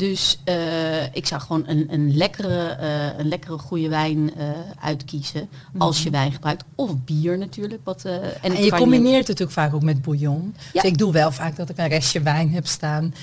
Dus 0.00 0.38
uh, 0.44 1.04
ik 1.12 1.26
zou 1.26 1.40
gewoon 1.40 1.62
een, 1.66 1.86
een, 1.90 2.16
lekkere, 2.16 2.76
uh, 2.80 3.18
een 3.18 3.28
lekkere 3.28 3.58
goede 3.58 3.88
wijn 3.88 4.18
uh, 4.18 4.48
uitkiezen 4.80 5.48
als 5.78 5.98
je 6.02 6.10
mhm. 6.10 6.18
wijn 6.18 6.32
gebruikt. 6.32 6.64
Of 6.74 7.04
bier 7.04 7.38
natuurlijk. 7.38 7.80
Wat, 7.84 8.04
en, 8.04 8.22
en 8.40 8.64
je 8.64 8.70
combineert 8.70 9.18
het 9.18 9.28
natuurlijk 9.28 9.58
vaak 9.58 9.74
ook 9.74 9.82
met 9.82 10.02
bouillon. 10.02 10.54
Ja. 10.72 10.82
Dus 10.82 10.90
ik 10.90 10.98
doe 10.98 11.12
wel 11.12 11.32
vaak 11.32 11.56
dat 11.56 11.68
ik 11.68 11.78
een 11.78 11.88
restje 11.88 12.20
wijn 12.22 12.52
heb 12.52 12.66
staan 12.66 13.14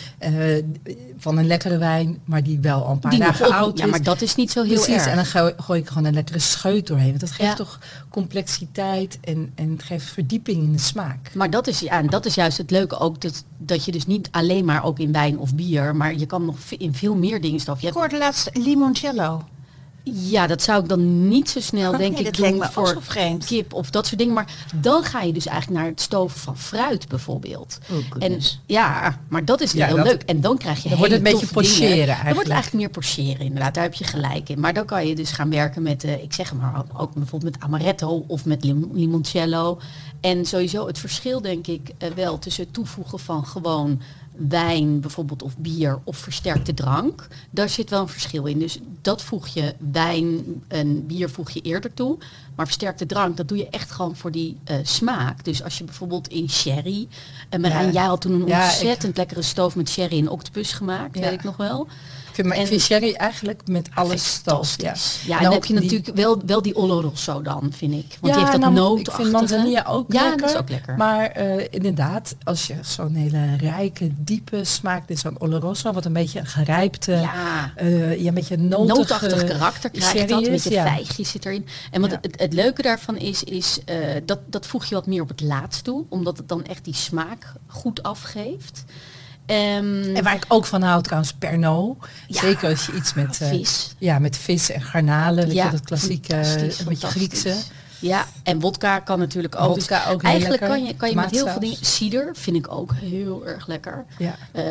van 1.17 1.37
een 1.37 1.47
lekkere 1.47 1.77
wijn, 1.77 2.19
maar 2.25 2.43
die 2.43 2.59
wel 2.59 2.85
al 2.85 2.91
een 2.91 2.99
paar 2.99 3.17
dagen 3.17 3.51
oud 3.51 3.77
is. 3.77 3.83
Ja, 3.83 3.89
maar 3.89 4.03
dat 4.03 4.21
is 4.21 4.35
niet 4.35 4.51
zo 4.51 4.63
heel 4.63 4.73
Precies, 4.73 4.93
erg. 4.93 5.07
En 5.07 5.15
dan 5.15 5.25
gooi, 5.25 5.53
gooi, 5.57 5.79
ik 5.79 5.87
gewoon 5.87 6.05
een 6.05 6.13
lekkere 6.13 6.39
scheut 6.39 6.87
doorheen. 6.87 7.07
Want 7.07 7.19
dat 7.19 7.31
geeft 7.31 7.55
toch 7.55 7.79
complexiteit 8.09 9.17
en, 9.21 9.51
en 9.55 9.71
het 9.71 9.83
geeft 9.83 10.05
verdieping 10.05 10.63
in 10.63 10.71
de 10.71 10.79
smaak. 10.79 11.33
Maar 11.33 11.49
dat 11.49 11.67
is, 11.67 11.79
ja, 11.79 11.91
en 11.91 12.07
dat 12.07 12.25
is 12.25 12.35
juist 12.35 12.57
het 12.57 12.71
leuke 12.71 12.99
ook, 12.99 13.21
dat, 13.21 13.43
dat 13.57 13.85
je 13.85 13.91
dus 13.91 14.05
niet 14.05 14.27
alleen 14.31 14.65
maar 14.65 14.83
ook 14.83 14.99
in 14.99 15.11
wijn 15.11 15.39
of 15.39 15.55
bier, 15.55 15.95
maar 15.95 16.15
je 16.15 16.25
kan 16.25 16.45
nog 16.45 16.59
in 16.71 16.93
veel 16.93 17.15
meer 17.15 17.41
dingen 17.41 17.59
stoffen. 17.59 17.87
Ik 17.87 17.93
hoorde 17.93 18.17
laatst 18.17 18.49
limoncello. 18.53 19.43
Ja, 20.13 20.47
dat 20.47 20.61
zou 20.61 20.81
ik 20.81 20.89
dan 20.89 21.27
niet 21.27 21.49
zo 21.49 21.59
snel, 21.59 21.97
denk 21.97 22.17
ik, 22.17 22.37
doen 22.37 22.63
voor 22.63 22.97
vreemd. 22.99 23.45
kip 23.45 23.73
of 23.73 23.89
dat 23.89 24.05
soort 24.05 24.19
dingen. 24.19 24.33
Maar 24.33 24.51
dan 24.75 25.03
ga 25.03 25.21
je 25.21 25.33
dus 25.33 25.45
eigenlijk 25.45 25.81
naar 25.81 25.89
het 25.89 26.01
stoven 26.01 26.39
van 26.39 26.57
fruit 26.57 27.07
bijvoorbeeld. 27.07 27.77
Oh, 27.91 28.23
en 28.23 28.39
ja, 28.65 29.19
maar 29.27 29.45
dat 29.45 29.61
is 29.61 29.73
heel 29.73 29.95
leuk. 29.95 30.23
En 30.23 30.41
dan 30.41 30.57
krijg 30.57 30.83
je 30.83 30.89
dan 30.89 30.97
wordt 30.97 31.13
het 31.13 31.25
een 31.25 31.31
beetje 31.31 31.47
pocheren 31.47 31.87
eigenlijk. 31.87 32.25
Dan 32.25 32.33
wordt 32.33 32.47
het 32.47 32.57
eigenlijk 32.57 32.83
meer 32.83 32.89
pocheren 32.89 33.45
inderdaad. 33.45 33.73
Daar 33.73 33.83
heb 33.83 33.93
je 33.93 34.03
gelijk 34.03 34.49
in. 34.49 34.59
Maar 34.59 34.73
dan 34.73 34.85
kan 34.85 35.07
je 35.07 35.15
dus 35.15 35.31
gaan 35.31 35.49
werken 35.49 35.81
met, 35.81 36.03
uh, 36.03 36.23
ik 36.23 36.33
zeg 36.33 36.53
maar, 36.53 36.83
ook 36.97 37.13
bijvoorbeeld 37.13 37.53
met 37.53 37.63
amaretto 37.63 38.23
of 38.27 38.45
met 38.45 38.63
limoncello. 38.93 39.79
En 40.21 40.45
sowieso 40.45 40.87
het 40.87 40.99
verschil 40.99 41.41
denk 41.41 41.67
ik 41.67 41.91
uh, 42.03 42.09
wel 42.09 42.39
tussen 42.39 42.63
het 42.63 42.73
toevoegen 42.73 43.19
van 43.19 43.45
gewoon 43.45 44.01
wijn 44.49 44.99
bijvoorbeeld 44.99 45.43
of 45.43 45.57
bier 45.57 45.99
of 46.03 46.17
versterkte 46.17 46.73
drank, 46.73 47.27
daar 47.49 47.69
zit 47.69 47.89
wel 47.89 48.01
een 48.01 48.07
verschil 48.07 48.45
in. 48.45 48.59
Dus 48.59 48.79
dat 49.01 49.21
voeg 49.21 49.47
je 49.47 49.75
wijn 49.91 50.43
en 50.67 51.05
bier 51.05 51.29
voeg 51.29 51.49
je 51.49 51.61
eerder 51.61 51.93
toe. 51.93 52.17
Maar 52.55 52.65
versterkte 52.65 53.05
drank, 53.05 53.37
dat 53.37 53.47
doe 53.47 53.57
je 53.57 53.69
echt 53.69 53.91
gewoon 53.91 54.15
voor 54.15 54.31
die 54.31 54.57
uh, 54.71 54.77
smaak. 54.83 55.43
Dus 55.43 55.63
als 55.63 55.77
je 55.77 55.83
bijvoorbeeld 55.83 56.27
in 56.27 56.49
sherry. 56.49 57.07
En 57.49 57.61
Marijn, 57.61 57.85
ja. 57.85 57.91
jij 57.91 58.05
had 58.05 58.21
toen 58.21 58.33
een 58.33 58.53
ontzettend 58.53 59.17
lekkere 59.17 59.41
stoof 59.41 59.75
met 59.75 59.89
sherry 59.89 60.19
en 60.19 60.29
octopus 60.29 60.73
gemaakt, 60.73 61.19
weet 61.19 61.33
ik 61.33 61.43
nog 61.43 61.57
wel 61.57 61.87
maar 62.45 62.55
en, 62.55 62.61
ik 62.61 62.67
vind 62.67 62.81
sherry 62.81 63.13
eigenlijk 63.13 63.67
met 63.67 63.89
alles 63.93 64.33
stof. 64.33 64.81
Ja, 64.81 64.93
ja 65.25 65.37
en 65.37 65.43
dan 65.43 65.53
heb 65.53 65.65
je 65.65 65.73
natuurlijk 65.73 66.15
wel, 66.15 66.41
wel 66.45 66.61
die 66.61 66.75
Oloroso 66.75 67.41
dan, 67.41 67.71
vind 67.75 67.93
ik. 67.93 68.17
Want 68.21 68.33
die 68.33 68.45
heeft 68.45 68.61
dat 68.61 68.71
nou, 68.71 68.99
Ik 68.99 69.11
vind 69.11 69.31
manzanilla 69.31 69.85
ook 69.87 70.13
ja, 70.13 70.21
lekker. 70.21 70.41
dat 70.41 70.49
is 70.49 70.55
ook 70.55 70.69
lekker. 70.69 70.95
Maar 70.97 71.41
uh, 71.41 71.65
inderdaad, 71.69 72.35
als 72.43 72.67
je 72.67 72.75
zo'n 72.81 73.13
hele 73.13 73.55
rijke, 73.55 74.11
diepe 74.17 74.63
smaak, 74.63 75.07
dit 75.07 75.19
zo'n 75.19 75.41
Oloroso, 75.41 75.91
wat 75.91 76.05
een 76.05 76.13
beetje 76.13 76.45
gerijpte, 76.45 77.11
ja, 77.11 77.73
uh, 77.81 78.21
ja 78.21 78.27
een 78.27 78.33
beetje 78.33 78.57
nootachtig 78.57 79.43
karakter 79.43 79.89
krijgt 79.89 80.29
dat, 80.29 80.49
met 80.49 80.63
je 80.63 80.69
ja. 80.69 80.97
zit 81.17 81.45
erin. 81.45 81.67
En 81.91 82.01
wat 82.01 82.11
het, 82.11 82.39
het, 82.39 82.53
leuke 82.53 82.81
daarvan 82.81 83.17
is, 83.17 83.43
is 83.43 83.79
uh, 83.89 83.95
dat, 84.25 84.39
dat 84.45 84.65
voeg 84.65 84.85
je 84.85 84.95
wat 84.95 85.07
meer 85.07 85.21
op 85.21 85.29
het 85.29 85.41
laatst 85.41 85.83
toe, 85.83 86.05
omdat 86.09 86.37
het 86.37 86.49
dan 86.49 86.65
echt 86.65 86.85
die 86.85 86.93
smaak 86.93 87.53
goed 87.67 88.03
afgeeft. 88.03 88.83
Um, 89.51 90.15
en 90.15 90.23
waar 90.23 90.35
ik 90.35 90.45
ook 90.47 90.65
van 90.65 90.81
houd 90.81 91.03
trouwens, 91.03 91.33
Pernod. 91.33 91.97
Zeker 92.27 92.69
als 92.69 92.85
je 92.85 92.91
iets 92.91 93.13
met 93.13 93.39
uh, 93.41 93.49
vis. 93.49 93.95
Ja, 93.97 94.19
met 94.19 94.37
vis 94.37 94.69
en 94.69 94.81
garnalen. 94.81 95.53
Ja, 95.53 95.69
dat 95.69 95.81
klassieke, 95.81 96.35
een 96.35 96.85
beetje 96.87 97.07
Griekse. 97.07 97.55
Ja, 97.99 98.25
en 98.43 98.59
wodka 98.59 98.99
kan 98.99 99.19
natuurlijk 99.19 99.55
ook. 99.59 99.75
Wodka 99.75 100.09
ook 100.09 100.23
eigenlijk 100.23 100.61
kan 100.61 100.85
je, 100.85 100.95
kan 100.95 101.09
je 101.09 101.15
met 101.15 101.31
heel 101.31 101.47
veel 101.47 101.59
dingen. 101.59 101.77
Cider 101.81 102.29
vind 102.33 102.55
ik 102.55 102.71
ook 102.71 102.93
heel 102.93 103.45
erg 103.45 103.67
lekker. 103.67 104.05
Ja. 104.17 104.35
Uh, 104.53 104.63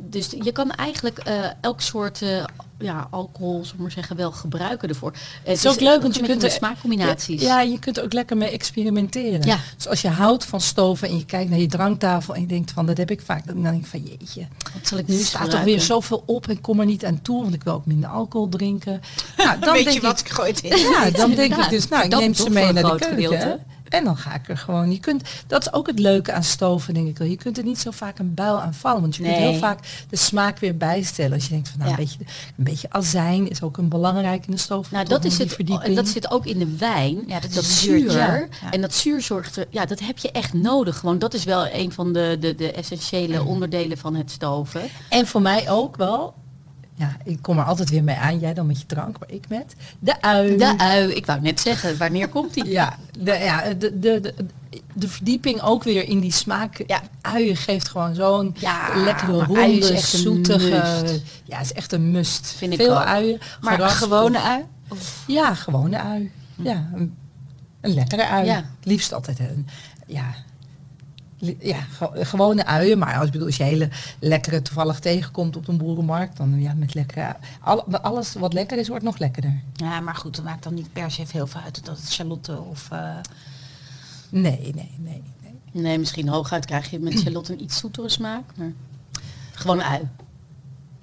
dus 0.00 0.30
je 0.40 0.52
kan 0.52 0.70
eigenlijk 0.70 1.28
uh, 1.28 1.34
elk 1.60 1.80
soort 1.80 2.20
uh, 2.20 2.44
ja, 2.78 3.06
alcohol, 3.10 3.64
zullen 3.64 3.82
maar 3.82 3.90
zeggen, 3.90 4.16
wel 4.16 4.32
gebruiken 4.32 4.88
ervoor. 4.88 5.12
Het 5.42 5.56
is, 5.56 5.66
ook 5.66 5.80
leuk, 5.80 6.02
want 6.02 6.14
je 6.14 6.22
kunt 6.22 6.42
er 6.42 6.50
smaakcombinaties. 6.50 7.42
Ja, 7.42 7.60
je 7.60 7.78
kunt 7.78 7.96
er 7.96 8.04
ook 8.04 8.12
lekker 8.12 8.36
mee 8.36 8.50
experimenteren. 8.50 9.42
Ja. 9.42 9.58
Dus 9.76 9.88
als 9.88 10.02
je 10.02 10.08
houdt 10.08 10.44
van 10.44 10.60
stoven 10.60 11.08
en 11.08 11.16
je 11.16 11.24
kijkt 11.24 11.50
naar 11.50 11.58
je 11.58 11.66
dranktafel 11.66 12.34
en 12.34 12.40
je 12.40 12.46
denkt 12.46 12.72
van 12.72 12.86
dat 12.86 12.96
heb 12.96 13.10
ik 13.10 13.20
vaak, 13.20 13.46
dan 13.46 13.62
denk 13.62 13.80
ik 13.80 13.86
van 13.86 14.02
jeetje, 14.02 14.46
wat 14.74 14.86
zal 14.88 14.98
ik 14.98 15.08
nu 15.08 15.16
staat 15.16 15.50
toch 15.50 15.62
weer 15.62 15.80
zoveel 15.80 16.22
op 16.26 16.48
en 16.48 16.60
kom 16.60 16.80
er 16.80 16.86
niet 16.86 17.04
aan 17.04 17.22
toe, 17.22 17.42
want 17.42 17.54
ik 17.54 17.64
wil 17.64 17.72
ook 17.72 17.86
minder 17.86 18.10
alcohol 18.10 18.48
drinken. 18.48 19.00
Nou, 19.44 19.58
dan 19.58 19.72
Weet 19.72 19.84
denk 19.84 19.96
je 19.96 20.02
wat 20.02 20.20
ik 20.20 20.28
gooit 20.38 20.60
in? 20.60 20.78
Ja, 20.78 21.10
dan 21.10 21.34
denk 21.40 21.56
ik 21.56 21.68
dus, 21.70 21.88
nou, 21.88 22.04
ik 22.04 22.16
neem 22.16 22.34
mee 22.50 22.72
naar 22.72 22.82
de 22.82 23.14
keuken. 23.14 23.60
En 23.88 24.04
dan 24.04 24.16
ga 24.16 24.34
ik 24.34 24.48
er 24.48 24.56
gewoon. 24.56 24.92
Je 24.92 25.00
kunt, 25.00 25.22
dat 25.46 25.60
is 25.66 25.72
ook 25.72 25.86
het 25.86 25.98
leuke 25.98 26.32
aan 26.32 26.42
stoven, 26.42 26.94
denk 26.94 27.08
ik 27.08 27.18
wel. 27.18 27.28
Je 27.28 27.36
kunt 27.36 27.58
er 27.58 27.64
niet 27.64 27.78
zo 27.78 27.90
vaak 27.90 28.18
een 28.18 28.34
buil 28.34 28.60
aan 28.60 28.74
vallen. 28.74 29.00
Want 29.00 29.16
je 29.16 29.22
kunt 29.22 29.36
heel 29.36 29.54
vaak 29.54 29.78
de 30.08 30.16
smaak 30.16 30.58
weer 30.58 30.76
bijstellen. 30.76 31.32
Als 31.32 31.44
je 31.44 31.50
denkt 31.50 31.68
van 31.68 31.78
nou, 31.78 31.90
een, 31.90 31.96
beetje, 31.96 32.18
een 32.56 32.64
beetje 32.64 32.90
azijn 32.90 33.50
is 33.50 33.62
ook 33.62 33.76
een 33.76 33.88
belangrijk 33.88 34.46
in 34.46 34.52
de 34.52 34.58
stoof. 34.58 34.90
Nou, 34.90 35.06
dat 35.06 35.24
is 35.24 35.38
het. 35.38 35.56
En 35.56 35.94
dat 35.94 36.08
zit 36.08 36.30
ook 36.30 36.46
in 36.46 36.58
de 36.58 36.76
wijn. 36.76 37.24
Ja, 37.26 37.40
dat, 37.40 37.52
dat 37.52 37.64
zuur. 37.64 38.12
Ja. 38.12 38.46
En 38.70 38.80
dat 38.80 38.94
zuur 38.94 39.22
zorgt 39.22 39.56
er. 39.56 39.66
Ja, 39.70 39.84
dat 39.84 40.00
heb 40.00 40.18
je 40.18 40.30
echt 40.30 40.52
nodig. 40.52 40.98
Gewoon 40.98 41.18
dat 41.18 41.34
is 41.34 41.44
wel 41.44 41.66
een 41.72 41.92
van 41.92 42.12
de, 42.12 42.36
de, 42.40 42.54
de 42.54 42.72
essentiële 42.72 43.42
onderdelen 43.42 43.98
van 43.98 44.14
het 44.14 44.30
stoven. 44.30 44.82
En 45.08 45.26
voor 45.26 45.42
mij 45.42 45.70
ook 45.70 45.96
wel 45.96 46.34
ja, 46.94 47.16
ik 47.24 47.42
kom 47.42 47.58
er 47.58 47.64
altijd 47.64 47.90
weer 47.90 48.04
mee 48.04 48.16
aan. 48.16 48.38
Jij 48.38 48.54
dan 48.54 48.66
met 48.66 48.80
je 48.80 48.86
drank, 48.86 49.18
maar 49.18 49.30
ik 49.30 49.48
met 49.48 49.74
de 49.98 50.20
ui. 50.20 50.56
De 50.56 50.78
ui. 50.78 51.12
Ik 51.12 51.26
wou 51.26 51.40
net 51.40 51.60
zeggen, 51.60 51.98
wanneer 51.98 52.28
komt 52.28 52.54
die? 52.54 52.64
Ja, 52.64 52.96
de, 53.18 53.32
ja 53.32 53.74
de, 53.74 53.98
de, 53.98 54.20
de, 54.20 54.34
de 54.94 55.08
verdieping 55.08 55.60
ook 55.60 55.82
weer 55.82 56.08
in 56.08 56.20
die 56.20 56.32
smaak. 56.32 56.84
Ja, 56.86 57.02
uien 57.20 57.56
geeft 57.56 57.88
gewoon 57.88 58.14
zo'n 58.14 58.54
ja, 58.58 59.02
lekkere, 59.04 59.44
ronde, 59.44 59.98
zoetige... 59.98 61.20
Ja, 61.44 61.56
het 61.56 61.64
is 61.64 61.72
echt 61.72 61.92
een 61.92 62.10
must. 62.10 62.54
Vind 62.56 62.74
Veel 62.74 62.92
ik 62.92 62.98
ook. 62.98 63.04
uien. 63.04 63.38
Maar 63.60 63.80
een 63.80 63.90
gewone 63.90 64.40
ui? 64.40 64.64
Ja, 65.26 65.54
gewone 65.54 65.98
ui. 65.98 66.30
Ja, 66.56 66.90
een, 66.94 67.16
een 67.80 67.94
lekkere 67.94 68.26
ui. 68.26 68.44
Ja. 68.44 68.64
Liefst 68.82 69.12
altijd 69.12 69.38
een... 69.38 69.66
Ja, 70.06 70.34
ja, 71.60 71.78
gewone 72.12 72.64
uien. 72.64 72.98
Maar 72.98 73.18
als, 73.18 73.30
bedoel, 73.30 73.46
als 73.46 73.56
je 73.56 73.62
hele 73.62 73.88
lekkere 74.18 74.62
toevallig 74.62 74.98
tegenkomt 74.98 75.56
op 75.56 75.68
een 75.68 75.76
boerenmarkt, 75.76 76.36
dan 76.36 76.60
ja, 76.60 76.74
met 76.74 76.94
lekkere... 76.94 77.36
alles 78.02 78.34
wat 78.34 78.52
lekker 78.52 78.78
is, 78.78 78.88
wordt 78.88 79.04
nog 79.04 79.18
lekkerder. 79.18 79.60
Ja, 79.72 80.00
maar 80.00 80.14
goed, 80.14 80.36
dat 80.36 80.44
maakt 80.44 80.62
dan 80.62 80.74
niet 80.74 80.92
per 80.92 81.10
se 81.10 81.24
heel 81.30 81.46
veel 81.46 81.60
uit 81.60 81.84
dat 81.84 81.96
het 81.96 82.14
Charlotte 82.14 82.60
of... 82.60 82.88
Uh... 82.92 83.16
Nee, 84.28 84.58
nee, 84.60 84.94
nee, 84.98 85.22
nee. 85.42 85.82
Nee, 85.82 85.98
misschien 85.98 86.28
hooguit 86.28 86.64
krijg 86.64 86.90
je 86.90 86.98
met 86.98 87.22
Charlotte 87.22 87.52
een 87.52 87.62
iets 87.62 87.78
zoetere 87.78 88.08
smaak, 88.08 88.42
maar 88.56 88.72
gewoon 89.52 89.82
ui. 89.82 90.08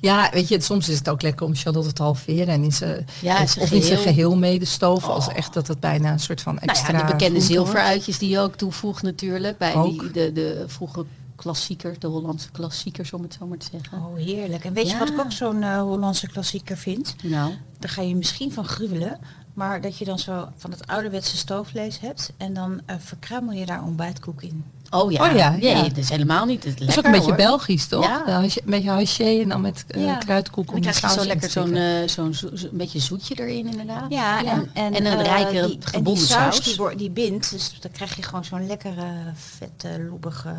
Ja, 0.02 0.30
weet 0.32 0.48
je, 0.48 0.62
soms 0.62 0.90
is 0.90 0.98
het 0.98 1.10
ook 1.10 1.22
lekker 1.22 1.46
om 1.46 1.56
Charlotte 1.56 1.94
te 1.94 2.04
halveren 2.04 2.48
en 2.48 2.64
in 2.64 2.72
ze, 2.72 3.04
ja, 3.22 3.42
of 3.42 3.52
geheel. 3.52 3.78
in 3.78 3.84
zijn 3.84 4.00
geheel 4.00 4.38
mee 4.38 4.60
te 4.60 4.66
stoven. 4.66 5.10
Oh. 5.10 5.16
Als 5.16 5.28
echt 5.28 5.54
dat 5.54 5.68
het 5.68 5.80
bijna 5.80 6.12
een 6.12 6.20
soort 6.20 6.42
van 6.42 6.60
extra... 6.60 6.92
Nou 6.92 7.04
ja, 7.04 7.12
de 7.12 7.18
bekende 7.18 7.42
zilveruitjes 7.42 8.18
die 8.18 8.30
je 8.30 8.40
ook 8.40 8.56
toevoegt 8.56 9.04
natuurlijk. 9.04 9.58
Bij 9.58 9.82
die, 9.84 10.12
de, 10.12 10.32
de 10.34 10.64
vroege 10.68 11.06
klassieker, 11.36 12.00
de 12.00 12.08
Hollandse 12.08 12.52
klassiekers 12.52 13.14
om 13.14 13.22
het 13.22 13.38
zo 13.40 13.48
maar 13.48 13.58
te 13.58 13.68
zeggen. 13.72 13.98
Oh, 13.98 14.16
heerlijk. 14.16 14.66
En 14.66 14.74
weet 14.74 14.90
je 14.90 14.98
wat 14.98 15.10
ik 15.10 15.20
ook 15.20 15.32
zo'n 15.32 15.62
uh, 15.62 15.82
Hollandse 15.82 16.28
klassieker 16.28 16.78
vind? 16.78 17.16
Nou. 17.24 17.54
Daar 17.80 17.90
ga 17.90 18.02
je 18.02 18.16
misschien 18.16 18.52
van 18.52 18.66
gruwelen. 18.66 19.20
Maar 19.54 19.82
dat 19.82 19.98
je 19.98 20.06
dan 20.06 20.20
zo 20.20 20.48
van 20.58 20.72
het 20.72 20.88
ouderwetse 20.88 21.38
stoofvlees 21.38 22.00
hebt 22.00 22.34
en 22.38 22.54
dan 22.54 22.72
uh, 22.72 22.96
verkruimel 23.00 23.54
je 23.54 23.66
daar 23.66 23.84
ontbijtkoek 23.84 24.42
in. 24.42 24.64
Oh 24.94 25.12
ja, 25.12 25.30
oh, 25.30 25.36
ja, 25.36 25.50
nee, 25.50 25.76
ja. 25.76 25.82
dat 25.84 25.98
is 25.98 26.10
helemaal 26.10 26.46
niet. 26.46 26.64
Het 26.64 26.82
is, 26.82 26.88
is 26.88 26.98
ook 26.98 27.06
een 27.06 27.12
beetje 27.12 27.36
Belgisch, 27.36 27.88
toch? 27.88 28.06
Ja. 28.06 28.44
Een 28.44 28.52
beetje 28.66 28.90
haché 28.90 29.42
en 29.42 29.50
dan 29.50 29.62
met 29.62 29.86
uh, 29.96 30.18
kruidkoek. 30.18 30.72
Dan 30.72 30.82
krijg 30.82 31.02
je 31.02 31.08
zo 31.08 31.26
lekker 31.26 31.50
zo'n 31.50 31.76
uh, 31.76 32.08
zo'n 32.08 32.34
zo, 32.34 32.56
zo, 32.56 32.68
beetje 32.72 33.00
zoetje 33.00 33.36
erin 33.36 33.68
inderdaad. 33.68 34.06
Ja, 34.12 34.46
En, 34.46 34.70
en, 34.74 34.94
en, 34.94 35.06
een 35.06 35.20
uh, 35.20 35.26
rijke 35.26 35.68
die, 35.68 35.78
gebonden 35.82 36.14
die 36.14 36.24
saus. 36.24 36.56
saus. 36.56 36.78
Die, 36.78 36.96
die 36.96 37.10
bindt, 37.10 37.52
dus 37.52 37.76
dan 37.80 37.92
krijg 37.92 38.16
je 38.16 38.24
gewoon 38.24 38.46
zo'n 38.46 38.68
lekkere, 38.68 39.32
vette, 39.34 40.06
loebige... 40.10 40.56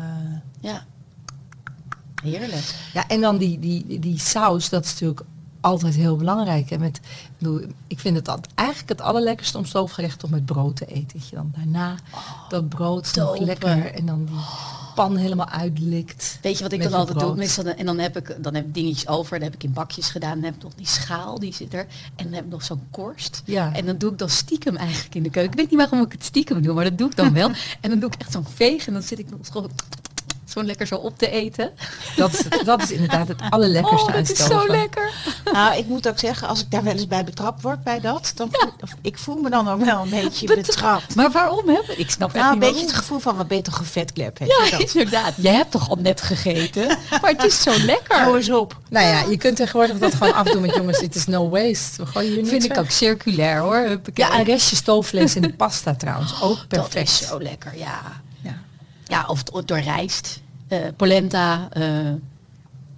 Ja. 0.59 0.85
Heerlijk. 2.23 2.75
Ja, 2.93 3.07
en 3.07 3.21
dan 3.21 3.37
die, 3.37 3.59
die, 3.59 3.99
die 3.99 4.19
saus, 4.19 4.69
dat 4.69 4.85
is 4.85 4.91
natuurlijk 4.91 5.21
altijd 5.63 5.95
heel 5.95 6.15
belangrijk. 6.15 6.71
En 6.71 6.79
met, 6.79 6.99
ik 7.87 7.99
vind 7.99 8.15
het 8.15 8.39
eigenlijk 8.55 8.89
het 8.89 9.01
allerlekkerste 9.01 9.57
om 9.57 9.65
stoofgerecht 9.65 10.23
om 10.23 10.29
met 10.29 10.45
brood 10.45 10.75
te 10.75 10.85
eten. 10.85 11.19
Dat 11.19 11.29
je 11.29 11.35
dan 11.35 11.53
daarna 11.55 11.95
oh, 12.13 12.49
dat 12.49 12.69
brood 12.69 13.15
nog 13.15 13.37
lekker 13.37 13.93
en 13.93 14.05
dan 14.05 14.25
die 14.25 14.39
pan 14.95 15.17
helemaal 15.17 15.49
uitlikt. 15.49 16.39
Weet 16.41 16.57
je 16.57 16.63
wat 16.63 16.71
ik 16.71 16.83
dan 16.83 16.93
altijd 16.93 17.19
doe? 17.19 17.35
Meestal, 17.35 17.65
en 17.65 17.85
dan 17.85 17.99
heb 17.99 18.17
ik 18.17 18.43
dan 18.43 18.53
heb 18.53 18.65
ik 18.65 18.73
dingetjes 18.73 19.07
over. 19.07 19.39
Dan 19.39 19.47
heb 19.47 19.55
ik 19.55 19.63
in 19.63 19.73
bakjes 19.73 20.09
gedaan. 20.09 20.33
Dan 20.33 20.43
heb 20.43 20.55
ik 20.55 20.63
nog 20.63 20.73
die 20.75 20.87
schaal, 20.87 21.39
die 21.39 21.53
zit 21.53 21.73
er. 21.73 21.87
En 22.15 22.23
dan 22.23 22.33
heb 22.33 22.43
ik 22.43 22.51
nog 22.51 22.63
zo'n 22.63 22.87
korst. 22.91 23.41
Ja. 23.45 23.73
En 23.73 23.85
dan 23.85 23.97
doe 23.97 24.11
ik 24.11 24.17
dan 24.17 24.29
stiekem 24.29 24.75
eigenlijk 24.75 25.15
in 25.15 25.23
de 25.23 25.29
keuken. 25.29 25.51
Ik 25.51 25.57
weet 25.57 25.69
niet 25.69 25.79
waarom 25.79 26.05
ik 26.05 26.11
het 26.11 26.23
stiekem 26.23 26.61
doe, 26.61 26.73
maar 26.73 26.83
dat 26.83 26.97
doe 26.97 27.09
ik 27.09 27.15
dan 27.15 27.33
wel. 27.33 27.49
en 27.81 27.89
dan 27.89 27.99
doe 27.99 28.09
ik 28.09 28.21
echt 28.21 28.31
zo'n 28.31 28.45
veeg. 28.53 28.87
En 28.87 28.93
dan 28.93 29.01
zit 29.01 29.19
ik 29.19 29.29
nog 29.29 29.39
gewoon 29.51 29.71
zo 30.53 30.63
lekker 30.63 30.87
zo 30.87 30.95
op 30.95 31.17
te 31.17 31.29
eten. 31.29 31.71
Dat, 32.15 32.45
dat 32.65 32.81
is 32.81 32.91
inderdaad 32.91 33.27
het 33.27 33.41
allerlekkerste 33.49 34.07
oh, 34.07 34.13
dat 34.13 34.29
is 34.29 34.45
zo 34.45 34.67
lekker. 34.67 35.11
Nou, 35.53 35.77
ik 35.77 35.87
moet 35.87 36.07
ook 36.07 36.19
zeggen, 36.19 36.47
als 36.47 36.61
ik 36.61 36.71
daar 36.71 36.83
wel 36.83 36.93
eens 36.93 37.07
bij 37.07 37.23
betrapt 37.23 37.61
word 37.61 37.83
bij 37.83 37.99
dat, 37.99 38.31
dan 38.35 38.49
voel, 38.51 38.71
ik 39.01 39.17
voel 39.17 39.35
me 39.35 39.49
dan 39.49 39.69
ook 39.69 39.83
wel 39.85 40.01
een 40.01 40.09
beetje 40.09 40.55
betrapt. 40.55 41.15
Maar 41.15 41.31
waarom 41.31 41.69
heb 41.69 41.83
ik? 41.97 42.11
snap 42.11 42.33
nou, 42.33 42.53
een 42.53 42.59
beetje 42.59 42.81
het 42.81 42.93
gevoel 42.93 43.19
van 43.19 43.35
wat 43.35 43.47
beter 43.47 43.73
gevetklep. 43.73 44.37
Ja, 44.37 44.77
inderdaad. 44.77 45.33
Jij 45.37 45.53
hebt 45.53 45.71
toch 45.71 45.89
al 45.89 45.95
net 45.95 46.21
gegeten? 46.21 46.87
Maar 47.21 47.31
het 47.31 47.43
is 47.43 47.61
zo 47.61 47.71
lekker. 47.85 48.19
Hou 48.19 48.37
eens 48.37 48.49
op. 48.49 48.77
Nou 48.89 49.05
ja, 49.05 49.23
je 49.29 49.37
kunt 49.37 49.55
tegenwoordig 49.55 49.97
dat 49.97 50.13
gewoon 50.13 50.33
afdoen 50.33 50.61
met 50.61 50.75
jongens. 50.75 50.99
Het 50.99 51.15
is 51.15 51.25
no 51.25 51.49
waste. 51.49 52.03
We 52.03 52.05
gooien 52.05 52.35
je 52.35 52.45
Vind 52.45 52.63
ik 52.63 52.77
ook 52.77 52.89
circulair 52.89 53.59
hoor. 53.59 53.99
Ja, 54.13 54.39
een 54.39 54.43
restje 54.43 54.75
stoofvlees 54.75 55.35
in 55.35 55.41
de 55.41 55.53
pasta 55.53 55.95
trouwens. 55.95 56.41
Ook 56.41 56.67
perfect. 56.67 56.93
Dat 56.93 57.03
is 57.03 57.27
zo 57.27 57.39
lekker, 57.39 57.77
ja. 57.77 58.01
Ja, 58.41 58.61
ja 59.05 59.25
of 59.27 59.43
door 59.43 59.79
rijst. 59.79 60.41
Uh, 60.73 60.87
polenta. 60.95 61.69
Uh, 61.77 62.09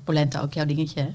polenta 0.03 0.41
ook 0.41 0.53
jouw 0.53 0.65
dingetje, 0.65 1.01
hè? 1.01 1.09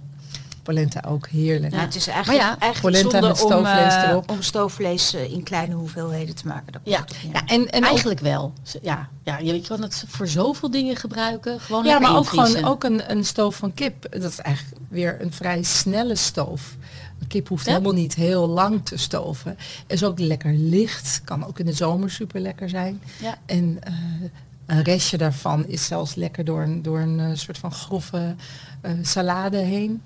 Polenta 0.62 1.05
ook 1.09 1.29
heerlijk. 1.29 1.73
Ja, 1.73 1.81
het 1.81 1.95
is 1.95 2.07
eigenlijk, 2.07 2.43
ja, 2.43 2.59
eigenlijk 2.59 2.97
polenta 2.97 3.29
met 3.29 3.37
stoofvlees 3.37 3.95
om, 3.95 4.00
uh, 4.00 4.09
erop. 4.09 4.31
om 4.31 4.43
stoofvlees 4.43 5.14
in 5.14 5.43
kleine 5.43 5.75
hoeveelheden 5.75 6.35
te 6.35 6.47
maken. 6.47 6.73
Dat 6.73 6.81
ja. 6.85 7.05
ja, 7.33 7.47
en, 7.47 7.71
en 7.71 7.83
eigenlijk 7.83 8.21
wel. 8.21 8.52
Ja, 8.83 9.09
ja, 9.23 9.38
je 9.38 9.61
kan 9.61 9.83
het 9.83 10.05
voor 10.07 10.29
zoveel 10.29 10.71
dingen 10.71 10.97
gebruiken. 10.97 11.61
Gewoon 11.61 11.85
ja, 11.85 11.99
maar 11.99 12.17
ook 12.17 12.26
gewoon 12.26 12.64
ook 12.64 12.85
een, 12.85 13.11
een 13.11 13.25
stoof 13.25 13.57
van 13.57 13.75
kip. 13.75 14.07
Dat 14.11 14.31
is 14.31 14.38
eigenlijk 14.38 14.76
weer 14.88 15.17
een 15.21 15.33
vrij 15.33 15.62
snelle 15.62 16.17
stoof. 16.17 16.76
Een 17.21 17.26
kip 17.26 17.49
hoeft 17.49 17.67
helemaal 17.67 17.93
niet 17.93 18.14
heel 18.14 18.49
lang 18.49 18.85
te 18.85 18.97
stoven. 18.97 19.57
Is 19.87 20.05
ook 20.05 20.19
lekker 20.19 20.52
licht. 20.52 21.21
Kan 21.25 21.47
ook 21.47 21.59
in 21.59 21.67
de 21.67 21.73
zomer 21.73 22.11
super 22.11 22.40
lekker 22.40 22.69
zijn. 22.69 23.00
Ja. 23.21 23.38
En 23.47 23.79
een 24.71 24.83
restje 24.83 25.19
daarvan 25.19 25.67
is 25.67 25.85
zelfs 25.85 26.15
lekker 26.15 26.45
door 26.45 26.62
een, 26.62 26.83
door 26.83 26.99
een 26.99 27.19
uh, 27.19 27.31
soort 27.35 27.59
van 27.59 27.73
grove 27.73 28.35
uh, 28.83 28.93
salade 29.03 29.57
heen. 29.57 30.03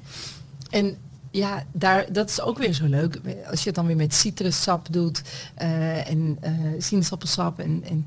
En 0.70 0.96
ja, 1.30 1.64
daar, 1.72 2.12
dat 2.12 2.30
is 2.30 2.40
ook 2.40 2.58
weer 2.58 2.72
zo 2.72 2.86
leuk. 2.86 3.20
Als 3.50 3.60
je 3.60 3.66
het 3.66 3.74
dan 3.74 3.86
weer 3.86 3.96
met 3.96 4.14
citrussap 4.14 4.86
doet 4.90 5.22
uh, 5.62 6.10
en 6.10 6.38
sinaasappelsap 6.78 7.58
en, 7.58 7.84
en 7.88 8.06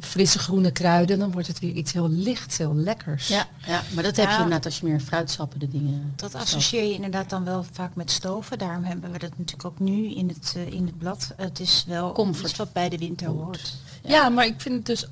frisse 0.00 0.38
groene 0.38 0.70
kruiden, 0.70 1.18
dan 1.18 1.32
wordt 1.32 1.48
het 1.48 1.58
weer 1.58 1.72
iets 1.72 1.92
heel 1.92 2.08
lichts, 2.08 2.58
heel 2.58 2.74
lekkers. 2.74 3.28
Ja, 3.28 3.46
ja 3.66 3.82
maar 3.94 4.02
dat 4.02 4.16
heb 4.16 4.28
je 4.28 4.34
inderdaad 4.34 4.64
als 4.64 4.78
je 4.78 4.86
meer 4.86 5.00
fruitsappen 5.00 5.58
de 5.58 5.68
dingen. 5.68 6.12
Dat 6.16 6.34
associeer 6.34 6.84
je 6.84 6.94
inderdaad 6.94 7.30
dan 7.30 7.44
wel 7.44 7.64
vaak 7.72 7.94
met 7.94 8.10
stoven. 8.10 8.58
Daarom 8.58 8.84
hebben 8.84 9.12
we 9.12 9.18
dat 9.18 9.38
natuurlijk 9.38 9.64
ook 9.64 9.78
nu 9.78 10.14
in 10.14 10.28
het, 10.28 10.56
in 10.70 10.86
het 10.86 10.98
blad. 10.98 11.32
Het 11.36 11.60
is 11.60 11.84
wel 11.86 12.12
Comfort. 12.12 12.56
wat 12.56 12.72
bij 12.72 12.88
de 12.88 12.98
winter 12.98 13.28
hoort. 13.28 13.74
Ja. 14.02 14.10
ja, 14.10 14.28
maar 14.28 14.46
ik 14.46 14.60
vind 14.60 14.74
het 14.74 14.86
dus 14.86 15.06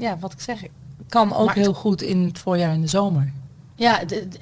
ja, 0.00 0.18
wat 0.18 0.32
ik 0.32 0.40
zeg, 0.40 0.62
kan 1.08 1.34
ook 1.34 1.54
heel 1.54 1.74
goed 1.74 2.02
in 2.02 2.24
het 2.24 2.38
voorjaar 2.38 2.72
en 2.72 2.80
de 2.80 2.86
zomer. 2.86 3.32
Ja, 3.74 4.00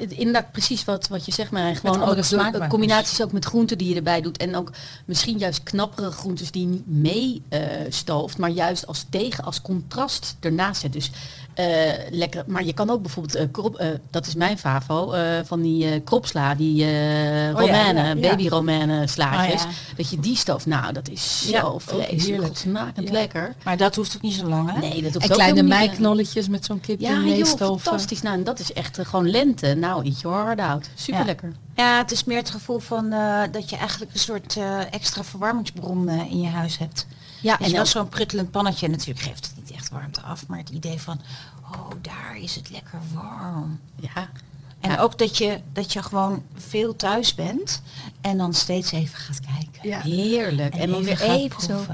inderdaad 0.08 0.52
precies 0.52 0.84
wat, 0.84 1.08
wat 1.08 1.24
je 1.24 1.32
zegt, 1.32 1.50
maar 1.50 1.76
gewoon 1.76 2.02
ook 2.02 2.28
de, 2.28 2.66
combinaties 2.68 3.22
ook 3.22 3.32
met 3.32 3.44
groenten 3.44 3.78
die 3.78 3.88
je 3.88 3.94
erbij 3.94 4.20
doet. 4.20 4.36
En 4.36 4.56
ook 4.56 4.72
misschien 5.04 5.38
juist 5.38 5.62
knappere 5.62 6.10
groentes 6.10 6.50
die 6.50 6.62
je 6.62 6.68
niet 6.68 6.86
mee 6.86 7.42
uh, 7.50 7.60
stooft, 7.88 8.38
maar 8.38 8.50
juist 8.50 8.86
als 8.86 9.06
tegen, 9.10 9.44
als 9.44 9.62
contrast 9.62 10.36
ernaast 10.40 10.80
zet. 10.80 10.92
Dus 10.92 11.10
uh, 11.58 11.66
lekker. 12.10 12.44
Maar 12.46 12.64
je 12.64 12.72
kan 12.72 12.90
ook 12.90 13.02
bijvoorbeeld, 13.02 13.36
uh, 13.36 13.42
krop, 13.52 13.80
uh, 13.80 13.86
dat 14.10 14.26
is 14.26 14.34
mijn 14.34 14.58
favo, 14.58 15.14
van 15.44 15.62
die 15.62 16.00
kropsla, 16.00 16.54
die 16.54 16.84
oh, 16.84 17.60
romaine, 17.60 18.00
ja, 18.00 18.06
ja, 18.06 18.14
baby 18.14 18.48
romaine 18.48 19.06
slaatjes. 19.06 19.62
Oh, 19.62 19.68
dat 19.96 20.10
je 20.10 20.20
die 20.20 20.36
stof, 20.36 20.66
nou 20.66 20.92
dat 20.92 21.08
is 21.08 21.48
zo 21.48 21.78
vleeselijk, 21.78 22.56
smakend 22.56 23.10
lekker. 23.10 23.54
Maar 23.64 23.76
dat 23.76 23.96
hoeft 23.96 24.16
ook 24.16 24.22
niet 24.22 24.34
zo 24.34 24.46
lang 24.48 24.72
hè? 24.72 24.78
Nee, 24.78 25.02
dat 25.02 25.12
hoeft 25.12 25.28
en 25.28 25.32
kleine 25.32 25.62
meiknolletjes 25.62 26.48
met 26.48 26.64
zo'n 26.64 26.80
kip 26.80 27.00
ja, 27.00 27.20
joh, 27.20 27.46
fantastisch. 27.56 28.22
Nou, 28.22 28.36
en 28.36 28.44
dat 28.44 28.58
is 28.58 28.72
echt 28.72 28.98
gewoon 29.02 29.30
lente. 29.30 29.74
Nou, 29.74 30.04
eat 30.04 30.20
your 30.20 30.44
heart 30.44 30.60
out. 30.60 30.88
Super 30.94 31.24
lekker. 31.24 31.52
Ja, 31.74 31.98
het 31.98 32.10
is 32.10 32.24
meer 32.24 32.38
het 32.38 32.50
gevoel 32.50 32.78
van 32.78 33.10
dat 33.50 33.70
je 33.70 33.76
eigenlijk 33.76 34.12
een 34.12 34.20
soort 34.20 34.58
extra 34.90 35.24
verwarmingsbron 35.24 36.08
in 36.08 36.40
je 36.40 36.48
huis 36.48 36.78
hebt. 36.78 37.06
Ja, 37.40 37.58
en 37.58 37.72
wel 37.72 37.86
zo'n 37.86 38.08
pruttelend 38.08 38.50
pannetje 38.50 38.88
natuurlijk 38.88 39.20
geeft 39.20 39.46
het 39.46 39.56
niet 39.56 39.70
echt 39.70 39.88
warmte 39.88 40.20
af, 40.20 40.46
maar 40.46 40.58
het 40.58 40.68
idee 40.68 41.00
van, 41.00 41.20
oh, 41.72 41.90
daar 42.00 42.36
is 42.40 42.54
het 42.54 42.70
lekker 42.70 42.98
warm. 43.14 43.80
Ja. 43.96 44.30
En 44.80 44.98
ook 44.98 45.18
dat 45.18 45.38
je, 45.38 45.60
dat 45.72 45.92
je 45.92 46.02
gewoon 46.02 46.42
veel 46.54 46.96
thuis 46.96 47.34
bent 47.34 47.82
en 48.20 48.38
dan 48.38 48.54
steeds 48.54 48.92
even 48.92 49.18
gaat 49.18 49.40
kijken. 49.40 49.88
Ja. 49.88 50.00
Heerlijk. 50.00 50.74
En, 50.74 50.90
dan 50.90 51.02
weer 51.02 51.22
even 51.22 51.62
zo. 51.62 51.84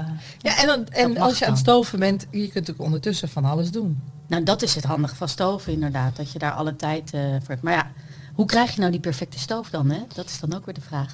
Ja, 0.41 0.57
en, 0.57 0.67
dan, 0.67 0.87
en 0.87 1.17
als 1.17 1.39
je 1.39 1.45
aan 1.45 1.51
het 1.51 1.59
stoven 1.59 1.99
bent, 1.99 2.21
je 2.21 2.39
kunt 2.39 2.53
natuurlijk 2.53 2.79
ondertussen 2.79 3.29
van 3.29 3.45
alles 3.45 3.71
doen. 3.71 4.01
Nou, 4.27 4.43
dat 4.43 4.61
is 4.61 4.75
het 4.75 4.83
handige 4.83 5.15
van 5.15 5.29
stoven 5.29 5.73
inderdaad. 5.73 6.15
Dat 6.15 6.31
je 6.31 6.39
daar 6.39 6.51
alle 6.51 6.75
tijd 6.75 7.13
uh, 7.13 7.21
voor 7.21 7.49
hebt. 7.49 7.61
Maar 7.61 7.73
ja, 7.73 7.91
hoe 8.35 8.45
krijg 8.45 8.71
je 8.73 8.79
nou 8.79 8.91
die 8.91 8.99
perfecte 8.99 9.39
stoof 9.39 9.69
dan? 9.69 9.89
Hè? 9.89 9.99
Dat 10.13 10.25
is 10.25 10.39
dan 10.39 10.55
ook 10.55 10.65
weer 10.65 10.73
de 10.73 10.81
vraag. 10.81 11.13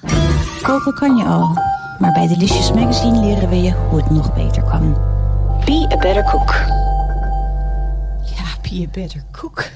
Koken 0.61 0.93
kan 0.93 1.17
je 1.17 1.25
al. 1.25 1.47
Maar 1.99 2.11
bij 2.13 2.27
Delicious 2.27 2.73
Magazine 2.73 3.19
leren 3.19 3.49
we 3.49 3.55
je 3.55 3.71
hoe 3.71 4.01
het 4.01 4.09
nog 4.09 4.33
beter 4.33 4.63
kan. 4.63 4.93
Be 5.65 5.87
a 5.93 5.97
better 5.97 6.23
cook. 6.23 6.49
Ja, 8.35 8.69
be 8.69 8.85
a 8.87 8.91
better 8.91 9.23
cook. 9.31 9.69